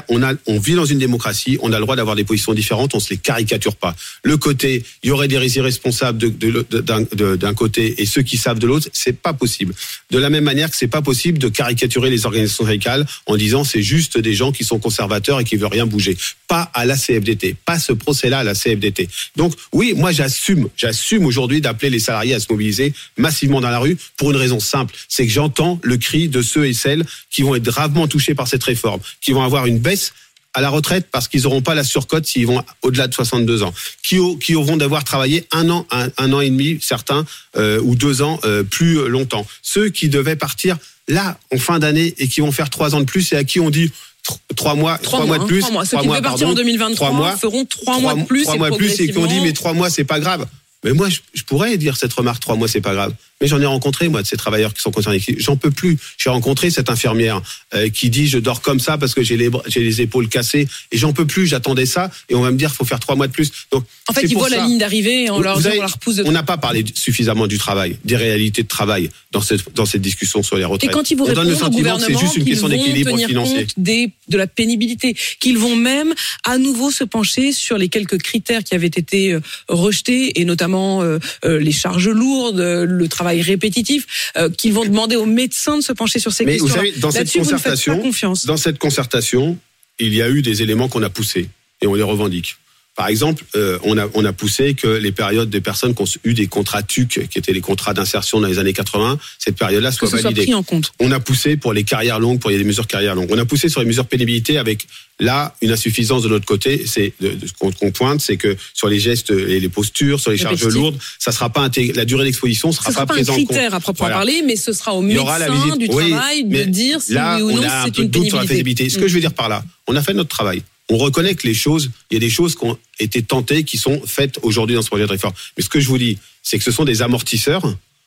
on, 0.08 0.22
a, 0.22 0.34
on 0.46 0.58
vit 0.58 0.74
dans 0.74 0.84
une 0.84 0.98
démocratie, 0.98 1.58
on 1.60 1.72
a 1.72 1.78
le 1.78 1.82
droit 1.82 1.96
d'avoir 1.96 2.16
des 2.16 2.24
positions 2.24 2.54
différentes, 2.54 2.94
on 2.94 3.00
se 3.00 3.10
les 3.10 3.16
caricature 3.16 3.76
pas. 3.76 3.94
Le 4.22 4.36
côté, 4.36 4.84
il 5.02 5.08
y 5.08 5.12
aurait 5.12 5.28
des 5.28 5.56
irresponsables 5.56 6.18
d'un 6.18 7.54
côté 7.54 8.00
et 8.00 8.06
ceux 8.06 8.22
qui 8.22 8.36
savent 8.36 8.58
de 8.58 8.66
l'autre, 8.66 8.88
c'est 8.92 9.20
pas 9.20 9.32
possible. 9.32 9.74
De 10.10 10.18
la 10.18 10.30
même 10.30 10.44
manière 10.44 10.70
que 10.70 10.76
c'est 10.76 10.88
pas 10.88 11.02
possible 11.02 11.38
de 11.38 11.48
caricaturer 11.48 12.10
les 12.10 12.26
organisations 12.26 12.64
syndicales 12.64 13.06
en 13.26 13.36
disant 13.36 13.64
c'est 13.64 13.82
juste 13.82 14.18
des 14.18 14.34
gens 14.34 14.52
qui 14.52 14.64
sont 14.64 14.78
conservateurs 14.78 15.40
et 15.40 15.44
qui 15.44 15.56
veulent 15.56 15.72
rien 15.72 15.86
bouger. 15.86 16.16
Pas 16.48 16.70
à 16.74 16.84
la 16.84 16.96
CFDT, 16.96 17.56
pas 17.64 17.78
ce 17.78 17.92
procès-là 17.92 18.40
à 18.40 18.44
la 18.44 18.54
CFDT. 18.54 19.08
Donc 19.36 19.52
oui, 19.72 19.94
moi 19.96 20.12
j'assume, 20.12 20.68
j'assume 20.76 21.26
aujourd'hui 21.26 21.60
d'appeler 21.60 21.90
les 21.90 21.98
salariés 21.98 22.34
à 22.34 22.40
se 22.40 22.46
mobiliser 22.50 22.92
massivement 23.16 23.60
dans 23.60 23.70
la 23.70 23.78
rue 23.78 23.96
pour 24.16 24.30
une 24.30 24.36
raison 24.36 24.60
simple, 24.60 24.94
c'est 25.08 25.26
que 25.26 25.32
j'entends 25.32 25.78
le 25.82 25.96
cri 25.96 26.28
de 26.28 26.42
ceux 26.42 26.66
et 26.66 26.72
celles 26.72 27.04
qui 27.30 27.42
vont 27.42 27.54
être 27.54 27.64
gravement 27.64 28.08
touchés 28.08 28.34
par 28.34 28.48
cette 28.48 28.64
réforme, 28.64 29.00
qui 29.20 29.32
vont 29.32 29.42
avoir 29.42 29.55
une 29.64 29.78
baisse 29.78 30.12
à 30.52 30.60
la 30.60 30.68
retraite 30.70 31.06
parce 31.10 31.28
qu'ils 31.28 31.42
n'auront 31.42 31.62
pas 31.62 31.74
la 31.74 31.84
surcote 31.84 32.26
s'ils 32.26 32.46
vont 32.46 32.62
au-delà 32.82 33.08
de 33.08 33.14
62 33.14 33.62
ans, 33.62 33.72
qui, 34.02 34.18
qui 34.42 34.54
auront 34.54 34.76
d'avoir 34.76 35.04
travaillé 35.04 35.46
un 35.52 35.68
an, 35.70 35.86
un, 35.90 36.08
un 36.18 36.32
an 36.34 36.40
et 36.40 36.50
demi, 36.50 36.78
certains, 36.82 37.24
euh, 37.56 37.80
ou 37.82 37.94
deux 37.94 38.20
ans 38.22 38.38
euh, 38.44 38.62
plus 38.62 39.08
longtemps. 39.08 39.46
Ceux 39.62 39.88
qui 39.90 40.08
devaient 40.08 40.36
partir 40.36 40.76
là 41.08 41.38
en 41.54 41.58
fin 41.58 41.78
d'année 41.78 42.14
et 42.18 42.26
qui 42.28 42.40
vont 42.40 42.52
faire 42.52 42.68
trois 42.68 42.94
ans 42.94 43.00
de 43.00 43.04
plus 43.06 43.32
et 43.32 43.36
à 43.36 43.44
qui 43.44 43.60
on 43.60 43.70
dit 43.70 43.90
tr- 44.26 44.36
trois 44.56 44.74
mois, 44.74 44.98
Trois 44.98 45.18
mois, 45.26 45.36
mois, 45.36 45.38
de 45.38 45.44
plus, 45.44 45.60
trois 45.60 45.72
mois. 45.72 45.84
Ceux 45.84 45.98
qui 45.98 46.06
devaient 46.08 46.22
partir 46.22 46.48
en 46.48 46.54
2023 46.54 46.94
trois 46.94 47.10
mois, 47.16 47.36
feront 47.36 47.64
trois 47.66 48.00
mois 48.00 48.14
de 48.14 48.24
plus 48.24 48.42
trois 48.44 48.54
et 48.54 48.58
mois 48.58 48.70
de 48.70 48.76
plus 48.76 48.98
et 49.00 49.10
qui 49.10 49.18
ont 49.18 49.26
dit 49.26 49.40
mais 49.40 49.52
trois 49.52 49.72
mois 49.74 49.90
c'est 49.90 50.04
pas 50.04 50.20
grave. 50.20 50.46
Mais 50.84 50.92
moi, 50.92 51.08
je, 51.08 51.18
je 51.34 51.42
pourrais 51.42 51.76
dire 51.78 51.96
cette 51.96 52.12
remarque, 52.12 52.40
trois 52.40 52.54
mois, 52.54 52.68
c'est 52.68 52.80
pas 52.82 52.94
grave. 52.94 53.12
Mais 53.40 53.48
j'en 53.48 53.60
ai 53.60 53.66
rencontré, 53.66 54.08
moi, 54.08 54.22
de 54.22 54.26
ces 54.26 54.36
travailleurs 54.38 54.72
qui 54.72 54.80
sont 54.80 54.90
concernés. 54.90 55.20
J'en 55.38 55.56
peux 55.56 55.70
plus. 55.70 55.98
J'ai 56.16 56.30
rencontré 56.30 56.70
cette 56.70 56.88
infirmière 56.88 57.42
euh, 57.74 57.90
qui 57.90 58.08
dit 58.08 58.28
je 58.28 58.38
dors 58.38 58.62
comme 58.62 58.80
ça 58.80 58.96
parce 58.96 59.12
que 59.14 59.22
j'ai 59.22 59.36
les, 59.36 59.50
j'ai 59.66 59.80
les 59.80 60.00
épaules 60.00 60.28
cassées 60.28 60.66
et 60.90 60.96
j'en 60.96 61.12
peux 61.12 61.26
plus. 61.26 61.46
J'attendais 61.46 61.84
ça 61.84 62.10
et 62.30 62.34
on 62.34 62.40
va 62.40 62.50
me 62.50 62.56
dire 62.56 62.72
faut 62.72 62.86
faire 62.86 62.98
trois 62.98 63.14
mois 63.14 63.26
de 63.26 63.32
plus. 63.32 63.50
Donc, 63.72 63.84
En 64.08 64.14
fait, 64.14 64.22
ils 64.22 64.32
voient 64.34 64.48
la 64.48 64.64
ligne 64.66 64.78
d'arrivée 64.78 65.24
et 65.24 65.30
on 65.30 65.40
leur, 65.40 65.58
avez- 65.58 65.78
on 65.78 65.82
leur 65.82 65.92
repousse 65.92 66.16
de 66.16 66.24
on 66.24 66.32
n'a 66.32 66.42
pas 66.44 66.56
parlé 66.56 66.82
suffisamment 66.94 67.46
du 67.46 67.58
travail, 67.58 67.98
des 68.04 68.16
réalités 68.16 68.62
de 68.62 68.68
travail 68.68 69.10
dans 69.32 69.42
cette, 69.42 69.74
dans 69.74 69.84
cette 69.84 70.00
discussion 70.02 70.42
sur 70.42 70.56
les 70.56 70.62
Et 70.62 70.64
retraites. 70.64 70.90
quand 70.90 71.10
ils 71.10 71.16
vous 71.16 71.24
on 71.24 71.26
donne 71.26 71.46
répondent 71.46 71.48
le 71.50 71.56
au 71.56 71.58
sentiment 71.58 71.96
que 71.98 72.04
c'est 72.04 72.18
juste 72.18 72.36
une 72.38 72.44
question 72.46 72.68
d'équilibre 72.68 73.18
financier. 73.18 73.66
des, 73.76 74.12
de 74.28 74.36
la 74.38 74.46
pénibilité, 74.46 75.14
qu'ils 75.40 75.58
vont 75.58 75.76
même 75.76 76.14
à 76.44 76.56
nouveau 76.56 76.90
se 76.90 77.04
pencher 77.04 77.52
sur 77.52 77.76
les 77.76 77.88
quelques 77.90 78.16
critères 78.18 78.64
qui 78.64 78.74
avaient 78.74 78.86
été 78.86 79.32
euh, 79.34 79.40
rejetés, 79.68 80.40
et 80.40 80.44
notamment 80.46 81.02
euh, 81.02 81.18
les 81.44 81.72
charges 81.72 82.08
lourdes, 82.08 82.60
le 82.60 83.08
travail 83.08 83.25
travail 83.26 83.42
répétitif, 83.42 84.32
euh, 84.36 84.48
qu'ils 84.50 84.72
vont 84.72 84.84
demander 84.84 85.16
aux 85.16 85.26
médecins 85.26 85.78
de 85.78 85.82
se 85.82 85.92
pencher 85.92 86.18
sur 86.18 86.32
ces 86.32 86.44
Mais 86.44 86.58
vous 86.58 86.66
questions. 86.66 86.82
savez, 86.82 86.92
dans 87.00 87.10
cette 87.10 87.32
concertation, 87.32 88.02
dans 88.44 88.56
cette 88.56 88.78
concertation, 88.78 89.58
il 89.98 90.14
y 90.14 90.22
a 90.22 90.28
eu 90.28 90.42
des 90.42 90.62
éléments 90.62 90.88
qu'on 90.88 91.02
a 91.02 91.10
poussés 91.10 91.48
et 91.82 91.86
on 91.86 91.94
les 91.94 92.02
revendique. 92.02 92.56
Par 92.96 93.08
exemple, 93.08 93.44
euh, 93.56 93.78
on, 93.84 93.98
a, 93.98 94.06
on 94.14 94.24
a 94.24 94.32
poussé 94.32 94.72
que 94.72 94.86
les 94.88 95.12
périodes 95.12 95.50
des 95.50 95.60
personnes 95.60 95.94
qui 95.94 96.02
ont 96.02 96.06
eu 96.24 96.32
des 96.32 96.46
contrats 96.46 96.82
TUC, 96.82 97.28
qui 97.28 97.38
étaient 97.38 97.52
les 97.52 97.60
contrats 97.60 97.92
d'insertion 97.92 98.40
dans 98.40 98.48
les 98.48 98.58
années 98.58 98.72
80, 98.72 99.18
cette 99.38 99.56
période-là 99.56 99.92
soit 99.92 100.08
validée. 100.08 100.44
pris 100.44 100.54
en 100.54 100.62
compte. 100.62 100.92
On 100.98 101.12
a 101.12 101.20
poussé 101.20 101.58
pour 101.58 101.74
les 101.74 101.84
carrières 101.84 102.18
longues, 102.20 102.40
pour 102.40 102.50
des 102.50 102.64
mesures 102.64 102.86
carrières 102.86 103.14
longues. 103.14 103.28
On 103.30 103.38
a 103.38 103.44
poussé 103.44 103.68
sur 103.68 103.80
les 103.80 103.86
mesures 103.86 104.06
pénibilité 104.06 104.56
avec 104.56 104.86
là 105.20 105.54
une 105.60 105.72
insuffisance 105.72 106.22
de 106.22 106.28
notre 106.28 106.46
côté. 106.46 106.84
C'est 106.86 107.12
de, 107.20 107.28
de 107.34 107.46
ce 107.46 107.52
qu'on 107.52 107.70
pointe, 107.90 108.20
c'est 108.22 108.38
que 108.38 108.56
sur 108.72 108.88
les 108.88 108.98
gestes 108.98 109.30
et 109.30 109.60
les 109.60 109.68
postures, 109.68 110.18
sur 110.18 110.30
les 110.30 110.38
charges 110.38 110.64
lourdes, 110.66 110.98
ça 111.18 111.32
sera 111.32 111.50
pas 111.50 111.68
la 111.94 112.04
durée 112.06 112.24
d'exposition 112.24 112.72
sera 112.72 112.88
ne 112.88 112.94
sera 112.94 113.06
pas 113.06 113.14
pas 113.14 113.20
un 113.20 113.24
critère 113.24 113.74
à 113.74 113.80
proprement 113.80 114.06
Voilà. 114.08 114.16
parler, 114.16 114.42
mais 114.46 114.56
ce 114.56 114.72
sera 114.72 114.94
au 114.94 115.02
Il 115.02 115.04
y 115.04 115.08
médecin 115.08 115.22
aura 115.22 115.38
la 115.38 115.50
visite. 115.50 115.78
du 115.78 115.88
Oui, 115.90 116.10
travail 116.10 116.44
de 116.44 116.64
dire 116.64 117.00
si 117.02 117.12
là, 117.12 117.36
oui 117.36 117.42
ou 117.42 117.50
on 117.50 117.56
non 117.56 117.68
c'est 117.84 117.98
une 117.98 118.10
pénibilité. 118.10 118.88
Ce 118.88 118.98
que 118.98 119.06
je 119.06 119.14
veux 119.14 119.20
dire 119.20 119.34
par 119.34 119.48
là, 119.50 119.62
on 119.86 119.94
a 119.96 120.02
fait 120.02 120.14
notre 120.14 120.30
travail. 120.30 120.62
On 120.88 120.98
reconnaît 120.98 121.34
que 121.34 121.46
les 121.46 121.54
choses, 121.54 121.90
il 122.10 122.14
y 122.14 122.16
a 122.16 122.20
des 122.20 122.30
choses 122.30 122.54
qui 122.54 122.64
ont 122.64 122.78
été 123.00 123.22
tentées, 123.22 123.64
qui 123.64 123.76
sont 123.76 124.00
faites 124.06 124.38
aujourd'hui 124.42 124.76
dans 124.76 124.82
ce 124.82 124.88
projet 124.88 125.04
de 125.04 125.10
réforme. 125.10 125.34
Mais 125.56 125.62
ce 125.62 125.68
que 125.68 125.80
je 125.80 125.88
vous 125.88 125.98
dis, 125.98 126.18
c'est 126.42 126.58
que 126.58 126.64
ce 126.64 126.70
sont 126.70 126.84
des 126.84 127.02
amortisseurs. 127.02 127.62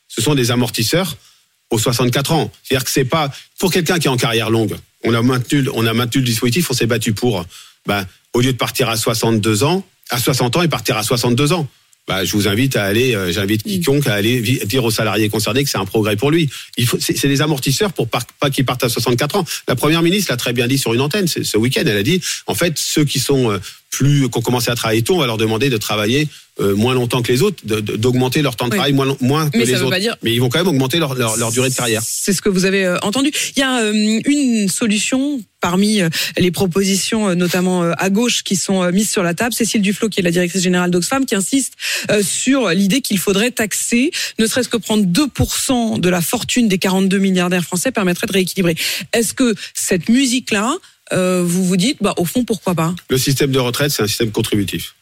Ce 0.07 0.21
sont 0.21 0.33
des 0.33 0.51
amortisseurs 0.51 1.17
aux 1.69 1.77
64 1.77 2.31
ans. 2.31 2.51
C'est-à-dire 2.63 2.86
que 2.86 2.91
c'est 2.91 3.05
pas 3.05 3.31
pour 3.59 3.71
quelqu'un 3.71 4.00
qui 4.00 4.07
est 4.07 4.12
en 4.12 4.17
carrière 4.17 4.50
longue. 4.50 4.75
On 5.03 5.13
a 5.13 5.21
maintenu, 5.21 5.67
on 5.74 5.86
a 5.86 5.93
maintenu 5.93 6.21
le 6.21 6.27
dispositif, 6.27 6.69
on 6.71 6.74
s'est 6.74 6.88
battu 6.88 7.13
pour. 7.13 7.45
Ben, 7.86 8.05
au 8.33 8.41
lieu 8.41 8.53
de 8.53 8.57
partir 8.57 8.89
à 8.89 8.98
62 8.98 9.63
ans, 9.63 9.86
à 10.09 10.19
60 10.19 10.57
ans, 10.57 10.62
et 10.62 10.67
partir 10.67 10.98
à 10.98 11.03
62 11.03 11.53
ans. 11.53 11.67
Bah, 12.08 12.25
je 12.25 12.32
vous 12.34 12.48
invite 12.48 12.75
à 12.75 12.86
aller, 12.86 13.13
euh, 13.15 13.32
j'invite 13.32 13.62
quiconque 13.62 14.08
à 14.08 14.15
aller 14.15 14.41
dire 14.41 14.84
aux 14.84 14.89
salariés 14.89 15.29
concernés 15.29 15.63
que 15.63 15.70
c'est 15.70 15.77
un 15.77 15.86
progrès 15.86 16.15
pour 16.15 16.32
lui. 16.32 16.50
Il 16.75 16.88
faut, 16.88 16.98
c'est 17.00 17.15
c'est 17.15 17.27
des 17.27 17.41
amortisseurs 17.41 17.94
pour 17.94 18.08
par- 18.10 18.25
pas 18.39 18.50
qu'ils 18.50 18.65
partent 18.65 18.84
à 18.84 18.89
64 18.89 19.36
ans. 19.36 19.46
La 19.68 19.75
première 19.75 20.01
ministre 20.01 20.32
l'a 20.32 20.38
très 20.38 20.51
bien 20.53 20.65
dit 20.68 20.79
sur 20.79 20.94
une 20.96 21.01
antenne 21.01 21.27
c'est- 21.27 21.44
ce 21.44 21.56
week-end. 21.58 21.84
Elle 21.86 21.98
a 21.98 22.01
dit, 22.03 22.20
en 22.48 22.56
fait, 22.56 22.74
ceux 22.79 23.06
qui 23.06 23.20
sont 23.20 23.51
euh, 23.51 23.60
plus, 23.91 24.27
qui 24.27 24.38
ont 24.38 24.41
commencé 24.41 24.72
à 24.72 24.75
travailler 24.75 25.03
tôt, 25.03 25.15
on 25.15 25.20
va 25.20 25.27
leur 25.27 25.38
demander 25.38 25.70
de 25.70 25.77
travailler 25.77 26.27
euh, 26.59 26.75
moins 26.75 26.93
longtemps 26.93 27.21
que 27.21 27.31
les 27.31 27.41
autres, 27.41 27.57
d'augmenter 27.65 28.41
leur 28.41 28.55
temps 28.55 28.65
de 28.67 28.71
Oui. 28.73 28.77
travail 28.77 28.93
moins, 29.21 29.49
que 29.49 29.57
Mais 29.57 29.65
les 29.65 29.81
autres. 29.81 29.97
dire- 29.99 30.17
Mais 30.23 30.33
ils 30.33 30.39
vont 30.39 30.49
quand 30.49 30.59
même 30.59 30.67
augmenter 30.67 30.97
leur, 30.99 31.15
leur, 31.15 31.37
leur 31.37 31.51
durée 31.51 31.69
de 31.69 31.75
carrière. 31.75 32.01
C'est 32.05 32.33
ce 32.33 32.41
que 32.41 32.49
vous 32.49 32.65
avez 32.65 32.85
euh, 32.85 32.97
entendu. 33.01 33.31
Il 33.55 33.59
y 33.59 33.63
a 33.63 33.81
euh, 33.81 34.19
une 34.25 34.67
solution 34.69 35.41
parmi 35.61 35.99
les 36.37 36.51
propositions, 36.51 37.35
notamment 37.35 37.81
à 37.83 38.09
gauche, 38.09 38.43
qui 38.43 38.55
sont 38.55 38.89
mises 38.93 39.09
sur 39.11 39.23
la 39.23 39.33
table. 39.33 39.53
Cécile 39.53 39.81
Duflot, 39.81 40.07
qui 40.07 40.21
est 40.21 40.23
la 40.23 40.31
directrice 40.31 40.61
générale 40.63 40.89
d'Oxfam, 40.89 41.25
qui 41.25 41.35
insiste 41.35 41.73
sur 42.21 42.69
l'idée 42.69 43.01
qu'il 43.01 43.17
faudrait 43.19 43.51
taxer, 43.51 44.11
ne 44.39 44.45
serait-ce 44.45 44.69
que 44.69 44.77
prendre 44.77 45.03
2% 45.05 45.99
de 45.99 46.09
la 46.09 46.21
fortune 46.21 46.69
des 46.69 46.77
42 46.77 47.17
milliardaires 47.17 47.63
français 47.65 47.91
permettrait 47.91 48.27
de 48.27 48.31
rééquilibrer. 48.31 48.75
Est-ce 49.11 49.33
que 49.33 49.53
cette 49.73 50.07
musique-là, 50.07 50.75
euh, 51.11 51.43
vous 51.45 51.65
vous 51.65 51.75
dites, 51.77 51.97
bah, 52.01 52.13
au 52.17 52.23
fond, 52.23 52.45
pourquoi 52.45 52.73
pas? 52.73 52.95
Le 53.09 53.17
système 53.17 53.51
de 53.51 53.59
retraite, 53.59 53.91
c'est 53.91 54.03
un 54.03 54.07
système 54.07 54.31
contributif. 54.31 54.95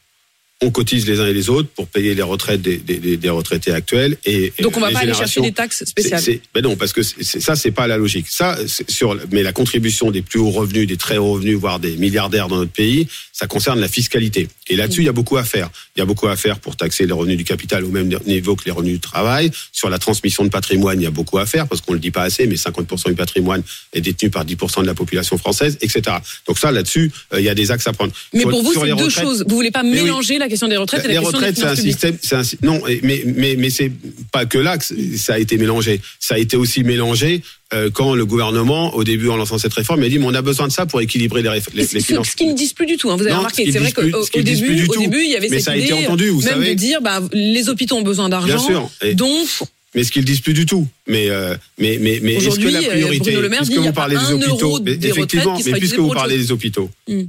On 0.60 0.70
cotise 0.72 1.06
les 1.06 1.20
uns 1.20 1.26
et 1.28 1.32
les 1.32 1.50
autres 1.50 1.68
pour 1.68 1.86
payer 1.86 2.14
les 2.16 2.22
retraites 2.22 2.60
des, 2.60 2.78
des, 2.78 2.96
des- 2.98 3.16
des 3.16 3.28
retraités 3.30 3.70
actuels. 3.70 4.16
Et, 4.24 4.52
et 4.58 4.62
Donc 4.62 4.76
on 4.76 4.80
va 4.80 4.90
pas 4.90 4.98
aller 5.00 5.12
chercher 5.14 5.40
des 5.40 5.52
taxes 5.52 5.84
spéciales. 5.84 6.20
Ben 6.52 6.62
non, 6.64 6.74
parce 6.74 6.92
que 6.92 7.02
ça, 7.02 7.54
c'est 7.54 7.70
pas 7.70 7.86
la 7.86 7.96
logique. 7.96 8.26
Ça, 8.28 8.58
sur, 8.66 9.16
mais 9.30 9.44
la 9.44 9.52
contribution 9.52 10.10
des 10.10 10.20
plus 10.22 10.40
hauts 10.40 10.50
revenus, 10.50 10.88
des 10.88 10.96
très 10.96 11.16
hauts 11.16 11.32
revenus, 11.34 11.56
voire 11.56 11.78
des 11.78 11.96
milliardaires 11.96 12.48
dans 12.48 12.56
notre 12.56 12.72
pays, 12.72 13.06
ça 13.38 13.46
concerne 13.46 13.78
la 13.78 13.86
fiscalité. 13.88 14.48
Et 14.68 14.74
là-dessus, 14.74 15.02
il 15.02 15.06
y 15.06 15.08
a 15.08 15.12
beaucoup 15.12 15.36
à 15.36 15.44
faire. 15.44 15.70
Il 15.94 16.00
y 16.00 16.02
a 16.02 16.04
beaucoup 16.04 16.26
à 16.26 16.36
faire 16.36 16.58
pour 16.58 16.74
taxer 16.76 17.06
les 17.06 17.12
revenus 17.12 17.36
du 17.36 17.44
capital 17.44 17.84
au 17.84 17.88
même 17.90 18.08
niveau 18.26 18.56
que 18.56 18.64
les 18.64 18.72
revenus 18.72 18.94
du 18.94 19.00
travail. 19.00 19.52
Sur 19.70 19.90
la 19.90 19.98
transmission 19.98 20.42
de 20.42 20.48
patrimoine, 20.48 21.00
il 21.00 21.04
y 21.04 21.06
a 21.06 21.10
beaucoup 21.12 21.38
à 21.38 21.46
faire 21.46 21.68
parce 21.68 21.80
qu'on 21.80 21.92
le 21.92 22.00
dit 22.00 22.10
pas 22.10 22.22
assez, 22.22 22.48
mais 22.48 22.56
50% 22.56 23.08
du 23.10 23.14
patrimoine 23.14 23.62
est 23.92 24.00
détenu 24.00 24.28
par 24.30 24.44
10% 24.44 24.82
de 24.82 24.86
la 24.86 24.94
population 24.94 25.38
française, 25.38 25.78
etc. 25.80 26.16
Donc 26.48 26.58
ça, 26.58 26.72
là-dessus, 26.72 27.12
euh, 27.32 27.38
il 27.40 27.44
y 27.44 27.48
a 27.48 27.54
des 27.54 27.70
axes 27.70 27.86
à 27.86 27.92
prendre. 27.92 28.12
Mais 28.32 28.40
Sur- 28.40 28.50
pour 28.50 28.62
vous, 28.64 28.72
c'est 28.74 28.80
deux 28.86 28.92
retraites- 28.94 29.10
choses. 29.24 29.44
Vous 29.46 29.54
voulez 29.54 29.70
pas 29.70 29.82
oui. 29.84 29.90
mélanger 29.90 30.38
la 30.38 30.48
question 30.48 30.66
des 30.66 30.76
retraites 30.76 31.04
et 31.04 31.08
la 31.08 31.14
les 31.14 31.20
question 31.20 31.38
retraites, 31.38 31.54
des 31.54 31.60
c'est 31.60 31.66
un 31.66 31.74
finances 31.76 31.78
publiques. 31.78 32.20
système, 32.22 32.66
un 32.66 32.66
non, 32.72 32.82
mais 33.04 33.22
mais 33.36 33.54
mais 33.56 33.70
c'est 33.70 33.92
pas 34.32 34.46
que 34.46 34.58
là 34.58 34.78
que 34.78 34.84
ça 35.16 35.34
a 35.34 35.38
été 35.38 35.58
mélangé. 35.58 36.00
Ça 36.18 36.34
a 36.34 36.38
été 36.38 36.56
aussi 36.56 36.82
mélangé 36.82 37.42
euh, 37.74 37.90
quand 37.90 38.14
le 38.14 38.24
gouvernement, 38.24 38.94
au 38.94 39.04
début, 39.04 39.28
en 39.28 39.36
lançant 39.36 39.58
cette 39.58 39.74
réforme, 39.74 40.02
a 40.02 40.08
dit 40.08 40.18
mais 40.18 40.24
on 40.26 40.34
a 40.34 40.40
besoin 40.42 40.68
de 40.68 40.72
ça 40.72 40.86
pour 40.86 41.00
équilibrer 41.02 41.42
les, 41.42 41.50
les, 41.50 41.60
Ce, 41.86 41.94
les 41.94 42.00
ce- 42.00 42.06
finances. 42.06 42.30
ce 42.30 42.36
qu'ils 42.36 42.48
ne 42.48 42.54
disent 42.54 42.72
plus 42.72 42.86
du 42.86 42.96
tout, 42.96 43.10
hein, 43.10 43.16
vous 43.16 43.22
avez 43.22 43.32
Non, 43.32 43.38
remarqué. 43.38 43.70
C'est 43.70 43.78
vrai 43.78 43.92
qu'au 43.92 44.02
ce 44.24 44.38
début, 44.40 44.86
au 44.88 44.96
début, 44.96 45.22
il 45.22 45.30
y 45.30 45.36
avait 45.36 45.48
Mais 45.48 45.56
cette 45.58 45.64
ça 45.66 45.70
a 45.72 45.76
idée, 45.76 45.86
été 45.86 46.06
entendu, 46.06 46.28
vous 46.30 46.40
même 46.42 46.54
savez. 46.54 46.70
de 46.70 46.74
dire, 46.74 47.00
bah, 47.02 47.20
les 47.32 47.68
hôpitaux 47.68 47.96
ont 47.96 48.02
besoin 48.02 48.28
d'argent, 48.30 48.46
Bien 48.46 48.58
sûr. 48.58 48.90
Et- 49.02 49.14
donc 49.14 49.46
Mais 49.94 50.02
ce 50.04 50.10
qu'ils 50.12 50.24
disent 50.24 50.40
plus 50.40 50.54
du 50.54 50.64
tout. 50.66 50.86
Mais 51.06 51.28
euh, 51.30 51.54
mais 51.78 51.98
mais 52.00 52.20
mais 52.22 52.34
est-ce 52.34 52.58
que 52.58 52.68
la 52.68 52.78
euh, 52.80 52.88
priorité, 52.90 53.24
Bruno 53.30 53.40
Le 53.42 53.48
Maire 53.48 53.60
puisque 53.60 53.80
dit, 53.80 53.86
vous 53.86 53.92
parlez 53.92 54.16
des 54.16 54.32
hôpitaux, 54.32 54.78
des 54.78 54.90
mais 54.90 54.96
retraites 54.96 55.10
effectivement, 55.16 55.58
mais 55.64 55.72
puisque 55.72 55.98
vous 55.98 56.08
parlez 56.14 56.36
chose. 56.36 56.46
des 56.46 56.52
hôpitaux, 56.52 56.90
Hmm. 57.08 57.22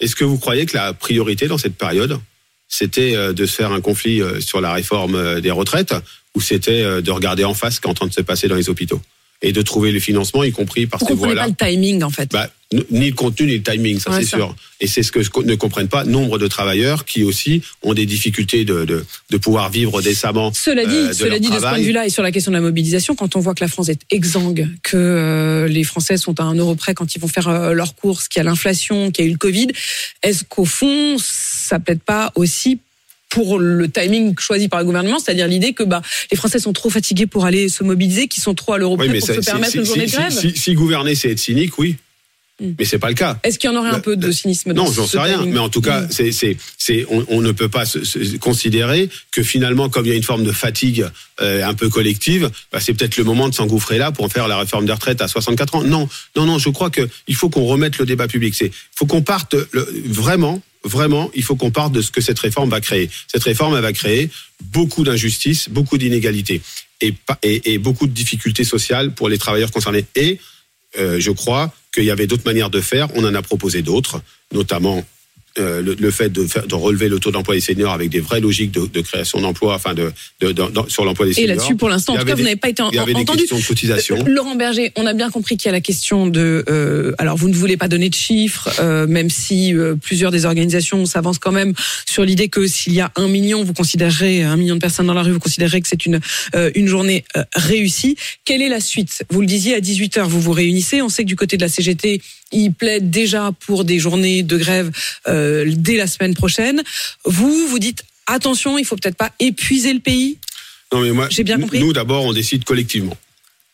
est-ce 0.00 0.14
que 0.16 0.24
vous 0.24 0.38
croyez 0.38 0.64
que 0.66 0.76
la 0.76 0.92
priorité 0.94 1.48
dans 1.48 1.58
cette 1.58 1.76
période, 1.76 2.18
c'était 2.68 3.12
de 3.34 3.46
se 3.46 3.52
faire 3.54 3.72
un 3.72 3.80
conflit 3.80 4.20
sur 4.40 4.60
la 4.60 4.72
réforme 4.72 5.40
des 5.40 5.50
retraites, 5.50 5.94
ou 6.34 6.40
c'était 6.40 7.02
de 7.02 7.10
regarder 7.10 7.44
en 7.44 7.54
face 7.54 7.76
ce 7.76 7.80
qui 7.80 7.86
est 7.86 7.90
en 7.90 7.94
train 7.94 8.06
de 8.06 8.12
se 8.14 8.20
passer 8.22 8.48
dans 8.48 8.56
les 8.56 8.68
hôpitaux? 8.68 9.00
Et 9.42 9.52
de 9.52 9.62
trouver 9.62 9.92
le 9.92 10.00
financement, 10.00 10.44
y 10.44 10.52
compris 10.52 10.86
par 10.86 11.00
vous 11.00 11.06
ces 11.06 11.14
voies-là 11.14 11.48
pas 11.48 11.66
le 11.68 11.72
timing, 11.72 12.02
en 12.02 12.10
fait. 12.10 12.30
bah, 12.32 12.50
ni 12.90 13.10
le 13.10 13.14
contenu 13.14 13.46
ni 13.46 13.58
le 13.58 13.62
timing, 13.62 14.00
ça 14.00 14.10
Ouais, 14.10 14.20
c'est 14.20 14.36
sûr. 14.36 14.54
Et 14.80 14.86
c'est 14.86 15.02
ce 15.02 15.12
que 15.12 15.20
ne 15.42 15.54
comprennent 15.54 15.88
pas 15.88 16.04
nombre 16.04 16.38
de 16.38 16.48
travailleurs 16.48 17.04
qui 17.04 17.22
aussi 17.22 17.62
ont 17.82 17.94
des 17.94 18.06
difficultés 18.06 18.64
de, 18.64 18.84
de, 18.84 19.06
de 19.30 19.36
pouvoir 19.36 19.70
vivre 19.70 20.02
décemment. 20.02 20.52
Cela 20.52 20.84
dit, 20.84 20.94
euh, 20.94 21.08
de 21.08 21.12
cela 21.12 21.30
leur 21.30 21.40
dit 21.40 21.48
de 21.48 21.54
ce 21.54 21.60
point 21.60 21.78
de 21.78 21.84
vue-là 21.84 22.06
et 22.06 22.10
sur 22.10 22.22
la 22.22 22.32
question 22.32 22.50
de 22.50 22.56
la 22.56 22.62
mobilisation, 22.62 23.14
quand 23.14 23.36
on 23.36 23.40
voit 23.40 23.54
que 23.54 23.62
la 23.62 23.68
France 23.68 23.88
est 23.88 24.00
exsangue, 24.10 24.68
que 24.82 24.96
euh, 24.96 25.68
les 25.68 25.84
Français 25.84 26.16
sont 26.16 26.40
à 26.40 26.42
un 26.44 26.54
euro 26.54 26.74
près 26.74 26.94
quand 26.94 27.14
ils 27.14 27.20
vont 27.20 27.28
faire 27.28 27.48
euh, 27.48 27.72
leurs 27.72 27.94
courses, 27.94 28.26
qu'il 28.28 28.40
y 28.40 28.44
a 28.44 28.44
l'inflation, 28.44 29.10
qu'il 29.10 29.24
y 29.24 29.28
a 29.28 29.30
eu 29.30 29.32
le 29.32 29.38
Covid, 29.38 29.68
est-ce 30.22 30.42
qu'au 30.44 30.64
fond, 30.64 31.16
ça 31.18 31.78
plaide 31.78 32.00
pas 32.00 32.32
aussi 32.34 32.78
pour 33.36 33.58
le 33.58 33.86
timing 33.90 34.34
choisi 34.38 34.66
par 34.68 34.80
le 34.80 34.86
gouvernement, 34.86 35.18
c'est-à-dire 35.18 35.46
l'idée 35.46 35.74
que 35.74 35.82
bah, 35.82 36.00
les 36.30 36.38
Français 36.38 36.58
sont 36.58 36.72
trop 36.72 36.88
fatigués 36.88 37.26
pour 37.26 37.44
aller 37.44 37.68
se 37.68 37.84
mobiliser, 37.84 38.28
qu'ils 38.28 38.42
sont 38.42 38.54
trop 38.54 38.72
à 38.72 38.78
l'euro 38.78 38.96
Oui, 38.98 39.10
pour 39.18 39.26
ça- 39.28 39.34
se 39.34 39.42
si- 39.42 39.44
permettre 39.46 39.72
si- 39.72 39.78
une 39.78 39.84
journée 39.84 40.06
si- 40.08 40.12
de 40.14 40.18
grève 40.20 40.32
Si, 40.32 40.56
si 40.56 40.72
gouverner 40.72 41.14
c'est 41.14 41.32
être 41.32 41.38
cynique, 41.38 41.76
oui. 41.76 41.96
Hmm. 42.58 42.72
Mais 42.78 42.86
c'est 42.86 42.98
pas 42.98 43.08
le 43.10 43.14
cas. 43.14 43.38
Est-ce 43.42 43.58
qu'il 43.58 43.68
y 43.68 43.72
en 43.74 43.76
aurait 43.78 43.90
un 43.90 43.94
Bah, 43.94 44.00
peu 44.00 44.16
de 44.16 44.30
cynisme 44.32 44.72
dans 44.72 44.84
Non, 44.86 44.90
j'en 44.90 45.06
sais 45.06 45.18
rien. 45.18 45.44
Mais 45.44 45.58
en 45.58 45.68
tout 45.68 45.82
cas, 45.82 46.00
Mm. 46.00 46.08
c'est, 46.10 46.32
c'est, 46.32 46.56
c'est, 46.78 47.04
on, 47.10 47.26
on 47.28 47.42
ne 47.42 47.52
peut 47.52 47.68
pas 47.68 47.84
se, 47.84 48.02
se 48.02 48.38
considérer 48.38 49.10
que 49.30 49.42
finalement, 49.42 49.90
comme 49.90 50.06
il 50.06 50.08
y 50.08 50.12
a 50.12 50.14
une 50.14 50.22
forme 50.22 50.42
de 50.44 50.52
fatigue 50.52 51.04
euh, 51.42 51.62
un 51.62 51.74
peu 51.74 51.90
collective, 51.90 52.50
bah, 52.72 52.80
c'est 52.80 52.94
peut-être 52.94 53.18
le 53.18 53.24
moment 53.24 53.50
de 53.50 53.54
s'engouffrer 53.54 53.98
là 53.98 54.10
pour 54.10 54.24
en 54.24 54.30
faire 54.30 54.48
la 54.48 54.56
réforme 54.58 54.86
des 54.86 54.92
retraites 54.92 55.20
à 55.20 55.28
64 55.28 55.74
ans. 55.74 55.82
Non, 55.84 56.08
non, 56.34 56.46
non. 56.46 56.58
Je 56.58 56.70
crois 56.70 56.88
que 56.88 57.06
il 57.28 57.34
faut 57.34 57.50
qu'on 57.50 57.66
remette 57.66 57.98
le 57.98 58.06
débat 58.06 58.26
public. 58.26 58.54
C'est, 58.54 58.70
faut 58.94 59.04
qu'on 59.04 59.20
parte 59.20 59.54
le- 59.72 59.86
vraiment. 60.06 60.62
Vraiment, 60.86 61.30
il 61.34 61.42
faut 61.42 61.56
qu'on 61.56 61.72
parte 61.72 61.92
de 61.92 62.00
ce 62.00 62.12
que 62.12 62.20
cette 62.20 62.38
réforme 62.38 62.70
va 62.70 62.80
créer. 62.80 63.10
Cette 63.26 63.42
réforme, 63.42 63.74
elle 63.74 63.82
va 63.82 63.92
créer 63.92 64.30
beaucoup 64.72 65.02
d'injustices, 65.02 65.68
beaucoup 65.68 65.98
d'inégalités 65.98 66.62
et, 67.00 67.78
beaucoup 67.78 68.06
de 68.06 68.12
difficultés 68.12 68.62
sociales 68.62 69.12
pour 69.12 69.28
les 69.28 69.36
travailleurs 69.36 69.72
concernés. 69.72 70.04
Et 70.14 70.38
euh, 70.98 71.18
je 71.18 71.32
crois 71.32 71.74
qu'il 71.92 72.04
y 72.04 72.10
avait 72.12 72.28
d'autres 72.28 72.46
manières 72.46 72.70
de 72.70 72.80
faire. 72.80 73.08
On 73.16 73.24
en 73.24 73.34
a 73.34 73.42
proposé 73.42 73.82
d'autres, 73.82 74.22
notamment 74.52 75.04
euh, 75.58 75.82
le, 75.82 75.94
le 75.98 76.10
fait 76.10 76.28
de, 76.30 76.46
faire, 76.46 76.66
de 76.66 76.74
relever 76.74 77.08
le 77.08 77.18
taux 77.18 77.30
d'emploi 77.30 77.54
des 77.54 77.60
seniors 77.60 77.92
avec 77.92 78.10
des 78.10 78.20
vraies 78.20 78.40
logiques 78.40 78.72
de, 78.72 78.86
de 78.86 79.00
création 79.00 79.40
d'emplois, 79.40 79.74
enfin 79.74 79.94
de, 79.94 80.12
de, 80.40 80.52
de- 80.52 80.70
de- 80.70 80.88
sur 80.90 81.04
l'emploi 81.04 81.26
des 81.26 81.32
Et 81.32 81.34
seniors. 81.34 81.56
là-dessus, 81.56 81.76
pour 81.76 81.88
l'instant, 81.88 82.14
en 82.14 82.18
tout 82.18 82.24
cas, 82.24 82.32
vous 82.32 82.38
des- 82.38 82.42
n'avez 82.44 82.56
pas 82.56 82.68
été 82.68 82.82
en- 82.82 82.90
Il 82.90 82.96
y 82.96 82.98
avait 82.98 83.14
des 83.14 83.20
entendu. 83.20 83.38
questions 83.40 83.58
de 83.58 83.64
cotisation. 83.64 84.16
Euh, 84.18 84.24
Laurent 84.28 84.54
Berger, 84.54 84.92
on 84.96 85.06
a 85.06 85.12
bien 85.14 85.30
compris 85.30 85.56
qu'il 85.56 85.66
y 85.66 85.68
a 85.70 85.72
la 85.72 85.80
question 85.80 86.26
de. 86.26 86.64
euh, 86.68 87.12
alors, 87.18 87.36
vous 87.36 87.48
ne 87.48 87.54
voulez 87.54 87.76
pas 87.76 87.88
donner 87.88 88.08
de 88.08 88.14
chiffres, 88.14 88.68
euh, 88.80 89.06
même 89.06 89.30
si 89.30 89.74
euh, 89.74 89.94
plusieurs 89.94 90.30
des 90.30 90.44
organisations 90.44 91.04
s'avancent 91.06 91.38
quand 91.38 91.52
même 91.52 91.74
sur 92.06 92.24
l'idée 92.24 92.48
que 92.48 92.66
s'il 92.66 92.92
y 92.94 93.00
a 93.00 93.10
un 93.16 93.28
million, 93.28 93.64
vous 93.64 93.72
considérerez 93.72 94.42
un 94.42 94.56
million 94.56 94.74
de 94.74 94.80
personnes 94.80 95.06
dans 95.06 95.14
la 95.14 95.22
rue, 95.22 95.32
vous 95.32 95.38
considérez 95.40 95.80
que 95.80 95.88
c'est 95.88 96.06
une 96.06 96.20
euh, 96.54 96.70
une 96.74 96.86
journée 96.86 97.24
euh, 97.36 97.42
réussie. 97.54 98.16
Quelle 98.44 98.62
est 98.62 98.68
la 98.68 98.80
suite? 98.80 99.24
Vous 99.30 99.40
le 99.40 99.46
disiez 99.46 99.74
à 99.74 99.80
18 99.80 100.18
h 100.18 100.22
vous 100.28 100.40
vous 100.40 100.52
réunissez. 100.52 101.02
On 101.02 101.08
sait 101.08 101.22
que 101.22 101.28
du 101.28 101.36
côté 101.36 101.56
de 101.56 101.62
la 101.62 101.68
CGT, 101.68 102.20
ils 102.52 102.72
plaident 102.72 103.10
déjà 103.10 103.52
pour 103.66 103.84
des 103.84 103.98
journées 103.98 104.42
de 104.42 104.56
grève 104.56 104.90
euh, 105.28 105.64
dès 105.76 105.96
la 105.96 106.06
semaine 106.06 106.34
prochaine. 106.34 106.82
Vous, 107.24 107.68
vous 107.68 107.78
dites 107.78 108.04
attention, 108.26 108.78
il 108.78 108.84
faut 108.84 108.96
peut-être 108.96 109.16
pas 109.16 109.32
épuiser 109.40 109.92
le 109.92 110.00
pays. 110.00 110.38
Non, 110.92 111.00
mais 111.00 111.10
moi, 111.12 111.28
J'ai 111.30 111.44
bien 111.44 111.58
compris. 111.58 111.80
Nous, 111.80 111.92
d'abord, 111.92 112.24
on 112.24 112.32
décide 112.32 112.64
collectivement. 112.64 113.16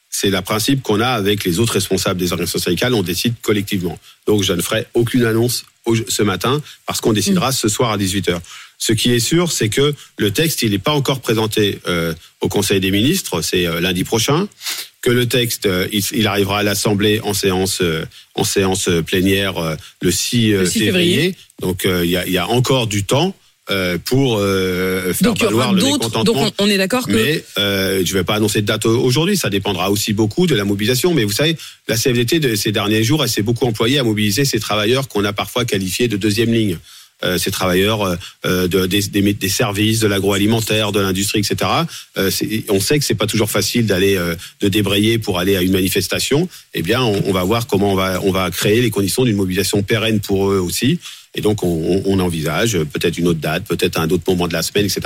C'est 0.09 0.31
le 0.31 0.41
principe 0.43 0.83
qu'on 0.83 1.01
a 1.01 1.09
avec 1.09 1.45
les 1.45 1.59
autres 1.59 1.73
responsables 1.75 2.21
des 2.21 2.33
organisations 2.33 2.59
syndicales, 2.59 2.95
on 2.95 3.03
décide 3.03 3.35
collectivement. 3.41 3.99
Donc, 4.27 4.43
je 4.43 4.53
ne 4.53 4.61
ferai 4.61 4.87
aucune 4.95 5.25
annonce 5.25 5.65
ce 6.09 6.23
matin 6.23 6.63
parce 6.87 7.01
qu'on 7.01 7.13
décidera 7.13 7.51
ce 7.51 7.69
soir 7.69 7.91
à 7.91 7.99
18h. 7.99 8.39
Ce 8.85 8.93
qui 8.93 9.13
est 9.13 9.21
sûr, 9.21 9.53
c'est 9.53 9.69
que 9.69 9.95
le 10.19 10.31
texte, 10.33 10.63
il 10.63 10.73
n'est 10.73 10.79
pas 10.81 10.91
encore 10.91 11.21
présenté 11.21 11.79
euh, 11.87 12.13
au 12.41 12.49
Conseil 12.49 12.81
des 12.81 12.91
ministres, 12.91 13.41
c'est 13.41 13.65
euh, 13.65 13.79
lundi 13.81 14.03
prochain. 14.03 14.49
Que 15.03 15.11
le 15.13 15.27
texte, 15.27 15.67
euh, 15.67 15.87
il, 15.93 16.03
il 16.15 16.27
arrivera 16.27 16.59
à 16.59 16.63
l'Assemblée 16.65 17.21
en 17.23 17.33
séance, 17.33 17.79
euh, 17.81 18.05
en 18.35 18.43
séance 18.43 18.89
euh, 18.89 19.01
plénière 19.03 19.57
euh, 19.59 19.77
le 20.01 20.11
6, 20.11 20.53
euh, 20.53 20.59
Le 20.61 20.67
6 20.67 20.79
février. 20.81 21.15
février. 21.15 21.37
Donc, 21.61 21.85
euh, 21.87 22.05
il 22.05 22.11
y, 22.11 22.17
a, 22.17 22.27
y 22.27 22.39
a 22.39 22.49
encore 22.49 22.89
du 22.89 23.05
temps. 23.05 23.37
euh, 23.71 23.99
pour 24.05 24.39
euh, 24.41 25.13
faire 25.13 25.29
Donc 25.29 25.39
valoir 25.41 25.73
le 25.73 25.81
d'autres. 25.81 26.11
Donc 26.11 26.27
mécontentement. 26.27 26.53
on, 26.59 26.65
on 26.67 26.69
est 26.69 26.77
d'accord 26.79 27.07
que 27.07 27.13
Mais 27.13 27.45
euh, 27.59 28.03
je 28.05 28.13
vais 28.15 28.25
pas 28.25 28.35
annoncer 28.35 28.63
de 28.63 28.67
date 28.67 28.85
aujourd'hui. 28.87 29.37
Ça 29.37 29.49
dépendra 29.51 29.93
aussi 29.93 30.13
beaucoup 30.13 30.49
de 30.49 30.57
la 30.57 30.65
mobilisation. 30.65 31.15
Mais 31.15 31.23
vous 31.23 31.31
savez, 31.41 31.57
la 31.87 31.97
CFDT 31.97 32.41
de 32.41 32.57
ces 32.57 32.73
derniers 32.73 33.05
jours, 33.05 33.23
elle 33.23 33.31
s'est 33.31 33.43
beaucoup 33.47 33.65
employée 33.67 34.01
à 34.01 34.03
mobiliser 34.05 34.45
ces 34.45 34.59
travailleurs 34.59 35.07
qu'on 35.07 35.25
a 35.25 35.33
parfois 35.33 35.65
qualifiés 35.65 36.09
de 36.09 36.17
deuxième 36.17 36.53
ligne. 36.53 36.79
Euh, 37.25 37.39
ces 37.39 37.51
travailleurs 37.53 38.03
euh, 38.45 38.67
de, 38.67 38.87
des, 38.87 39.03
des, 39.03 39.33
des 39.33 39.49
services, 39.49 40.01
de 40.01 40.09
l'agroalimentaire, 40.09 40.91
de 40.91 40.99
l'industrie, 41.01 41.39
etc. 41.41 41.71
Euh, 42.19 42.31
on 42.69 42.81
sait 42.81 42.99
que 42.99 43.05
c'est 43.05 43.15
pas 43.15 43.27
toujours 43.29 43.49
facile 43.51 43.87
d'aller 43.87 44.17
euh, 44.17 44.35
de 44.61 44.69
débrayer 44.69 45.19
pour 45.19 45.39
aller 45.39 45.57
à 45.57 45.63
une 45.63 45.71
manifestation. 45.73 46.49
Eh 46.75 46.83
bien, 46.83 47.01
on, 47.03 47.23
on 47.27 47.33
va 47.33 47.45
voir 47.45 47.67
comment 47.69 47.93
on 47.93 47.97
va 47.97 48.21
on 48.25 48.33
va 48.33 48.51
créer 48.51 48.81
les 48.83 48.91
conditions 48.91 49.25
d'une 49.25 49.37
mobilisation 49.37 49.83
pérenne 49.85 50.19
pour 50.21 50.51
eux 50.51 50.59
aussi. 50.59 50.99
Et 51.35 51.41
donc, 51.41 51.63
on, 51.63 51.69
on- 51.69 52.03
on 52.07 52.19
envisage 52.19 52.77
peut-être 52.93 53.17
une 53.19 53.29
autre 53.29 53.41
date, 53.41 53.65
peut-être 53.65 53.99
un 54.01 54.09
autre 54.11 54.25
moment 54.27 54.49
de 54.49 54.53
la 54.53 54.63
semaine, 54.63 54.85
etc. 54.87 55.01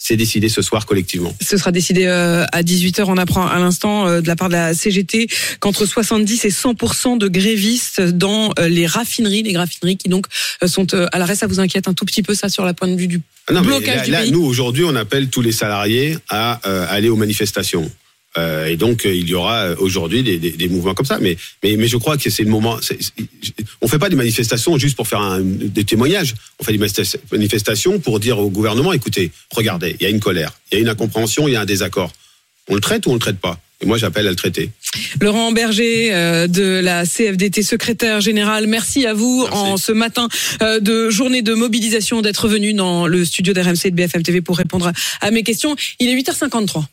C'est 0.00 0.16
décidé 0.16 0.48
ce 0.48 0.62
soir 0.62 0.86
collectivement. 0.86 1.34
ce 1.42 1.56
sera 1.56 1.72
décidé 1.72 2.06
euh, 2.06 2.44
à 2.52 2.62
18h. 2.62 3.02
On 3.08 3.16
apprend 3.18 3.46
à 3.46 3.58
l'instant 3.58 4.06
euh, 4.06 4.20
de 4.20 4.28
la 4.28 4.36
part 4.36 4.48
de 4.48 4.54
la 4.54 4.72
CGT 4.72 5.26
qu'entre 5.58 5.86
70 5.86 6.44
et 6.44 6.50
100% 6.50 7.18
de 7.18 7.26
grévistes 7.26 8.00
dans 8.00 8.52
euh, 8.60 8.68
les 8.68 8.86
raffineries, 8.86 9.42
les 9.42 9.56
raffineries 9.56 9.96
qui 9.96 10.08
donc 10.08 10.26
sont 10.64 10.94
à 10.94 11.18
l'arrêt. 11.18 11.34
Ça 11.34 11.48
vous 11.48 11.58
inquiète 11.58 11.88
un 11.88 11.94
tout 11.94 12.04
petit 12.04 12.22
peu 12.22 12.34
ça 12.34 12.48
sur 12.48 12.64
la 12.64 12.74
point 12.74 12.86
de 12.88 12.94
vue 12.96 13.08
du 13.08 13.20
Ah 13.48 13.54
Non, 13.54 13.60
mais 13.62 13.66
blocage 13.66 13.96
là, 13.96 14.04
du 14.04 14.10
là, 14.12 14.20
pays? 14.22 14.30
nous 14.30 14.44
aujourd'hui, 14.44 14.84
on 14.84 14.94
appelle 14.94 15.28
tous 15.30 15.42
les 15.42 15.52
salariés 15.52 16.16
à 16.28 16.60
euh, 16.66 16.86
aller 16.88 17.08
aux 17.08 17.16
manifestations. 17.16 17.90
Euh, 18.36 18.66
et 18.66 18.76
donc, 18.76 19.06
euh, 19.06 19.14
il 19.14 19.28
y 19.28 19.34
aura 19.34 19.60
euh, 19.68 19.76
aujourd'hui 19.78 20.22
des, 20.22 20.38
des, 20.38 20.50
des 20.50 20.68
mouvements 20.68 20.94
comme 20.94 21.06
ça. 21.06 21.18
Mais, 21.20 21.36
mais, 21.62 21.76
mais 21.76 21.88
je 21.88 21.96
crois 21.96 22.16
que 22.18 22.28
c'est 22.28 22.42
le 22.42 22.50
moment. 22.50 22.78
c'est- 22.82 22.98
c'est- 23.00 23.54
on 23.80 23.88
fait 23.88 23.98
pas 23.98 24.10
des 24.10 24.16
manifestations 24.16 24.76
juste 24.76 24.96
pour 24.96 25.08
faire 25.08 25.20
un, 25.20 25.40
des 25.40 25.84
témoignages. 25.84 26.34
On 26.60 26.64
fait 26.64 26.72
des 26.72 26.78
manifesta- 26.78 27.18
manifestations 27.32 27.98
pour 28.00 28.20
dire 28.20 28.38
au 28.38 28.50
gouvernement 28.50 28.92
écoutez, 28.92 29.30
regardez, 29.54 29.96
il 29.98 30.02
y 30.02 30.06
a 30.06 30.10
une 30.10 30.20
colère, 30.20 30.52
il 30.70 30.74
y 30.74 30.78
a 30.78 30.80
une 30.82 30.88
incompréhension, 30.88 31.48
il 31.48 31.52
y 31.52 31.56
a 31.56 31.60
un 31.62 31.64
désaccord. 31.66 32.12
On 32.68 32.74
le 32.74 32.80
traite 32.80 33.06
ou 33.06 33.10
on 33.10 33.14
le 33.14 33.18
traite 33.20 33.38
pas? 33.38 33.58
Et 33.80 33.86
moi, 33.86 33.96
j'appelle 33.96 34.26
à 34.26 34.30
le 34.30 34.36
traiter. 34.36 34.70
Laurent 35.20 35.52
Berger 35.52 36.12
euh, 36.12 36.48
de 36.48 36.80
la 36.82 37.06
CFDT, 37.06 37.62
secrétaire 37.62 38.20
général, 38.20 38.66
merci 38.66 39.06
à 39.06 39.14
vous 39.14 39.44
Merci. 39.44 39.56
en 39.56 39.76
ce 39.76 39.92
matin 39.92 40.26
euh, 40.62 40.80
de 40.80 41.10
journée 41.10 41.42
de 41.42 41.54
mobilisation 41.54 42.20
d'être 42.20 42.48
venu 42.48 42.74
dans 42.74 43.06
le 43.06 43.24
studio 43.24 43.52
d'RMC 43.54 43.84
et 43.86 43.90
de 43.92 43.96
BFM 43.96 44.24
TV 44.24 44.40
pour 44.40 44.58
répondre 44.58 44.92
à 45.20 45.30
mes 45.30 45.44
questions. 45.44 45.76
Il 46.00 46.08
est 46.08 46.14
8h53. 46.20 46.84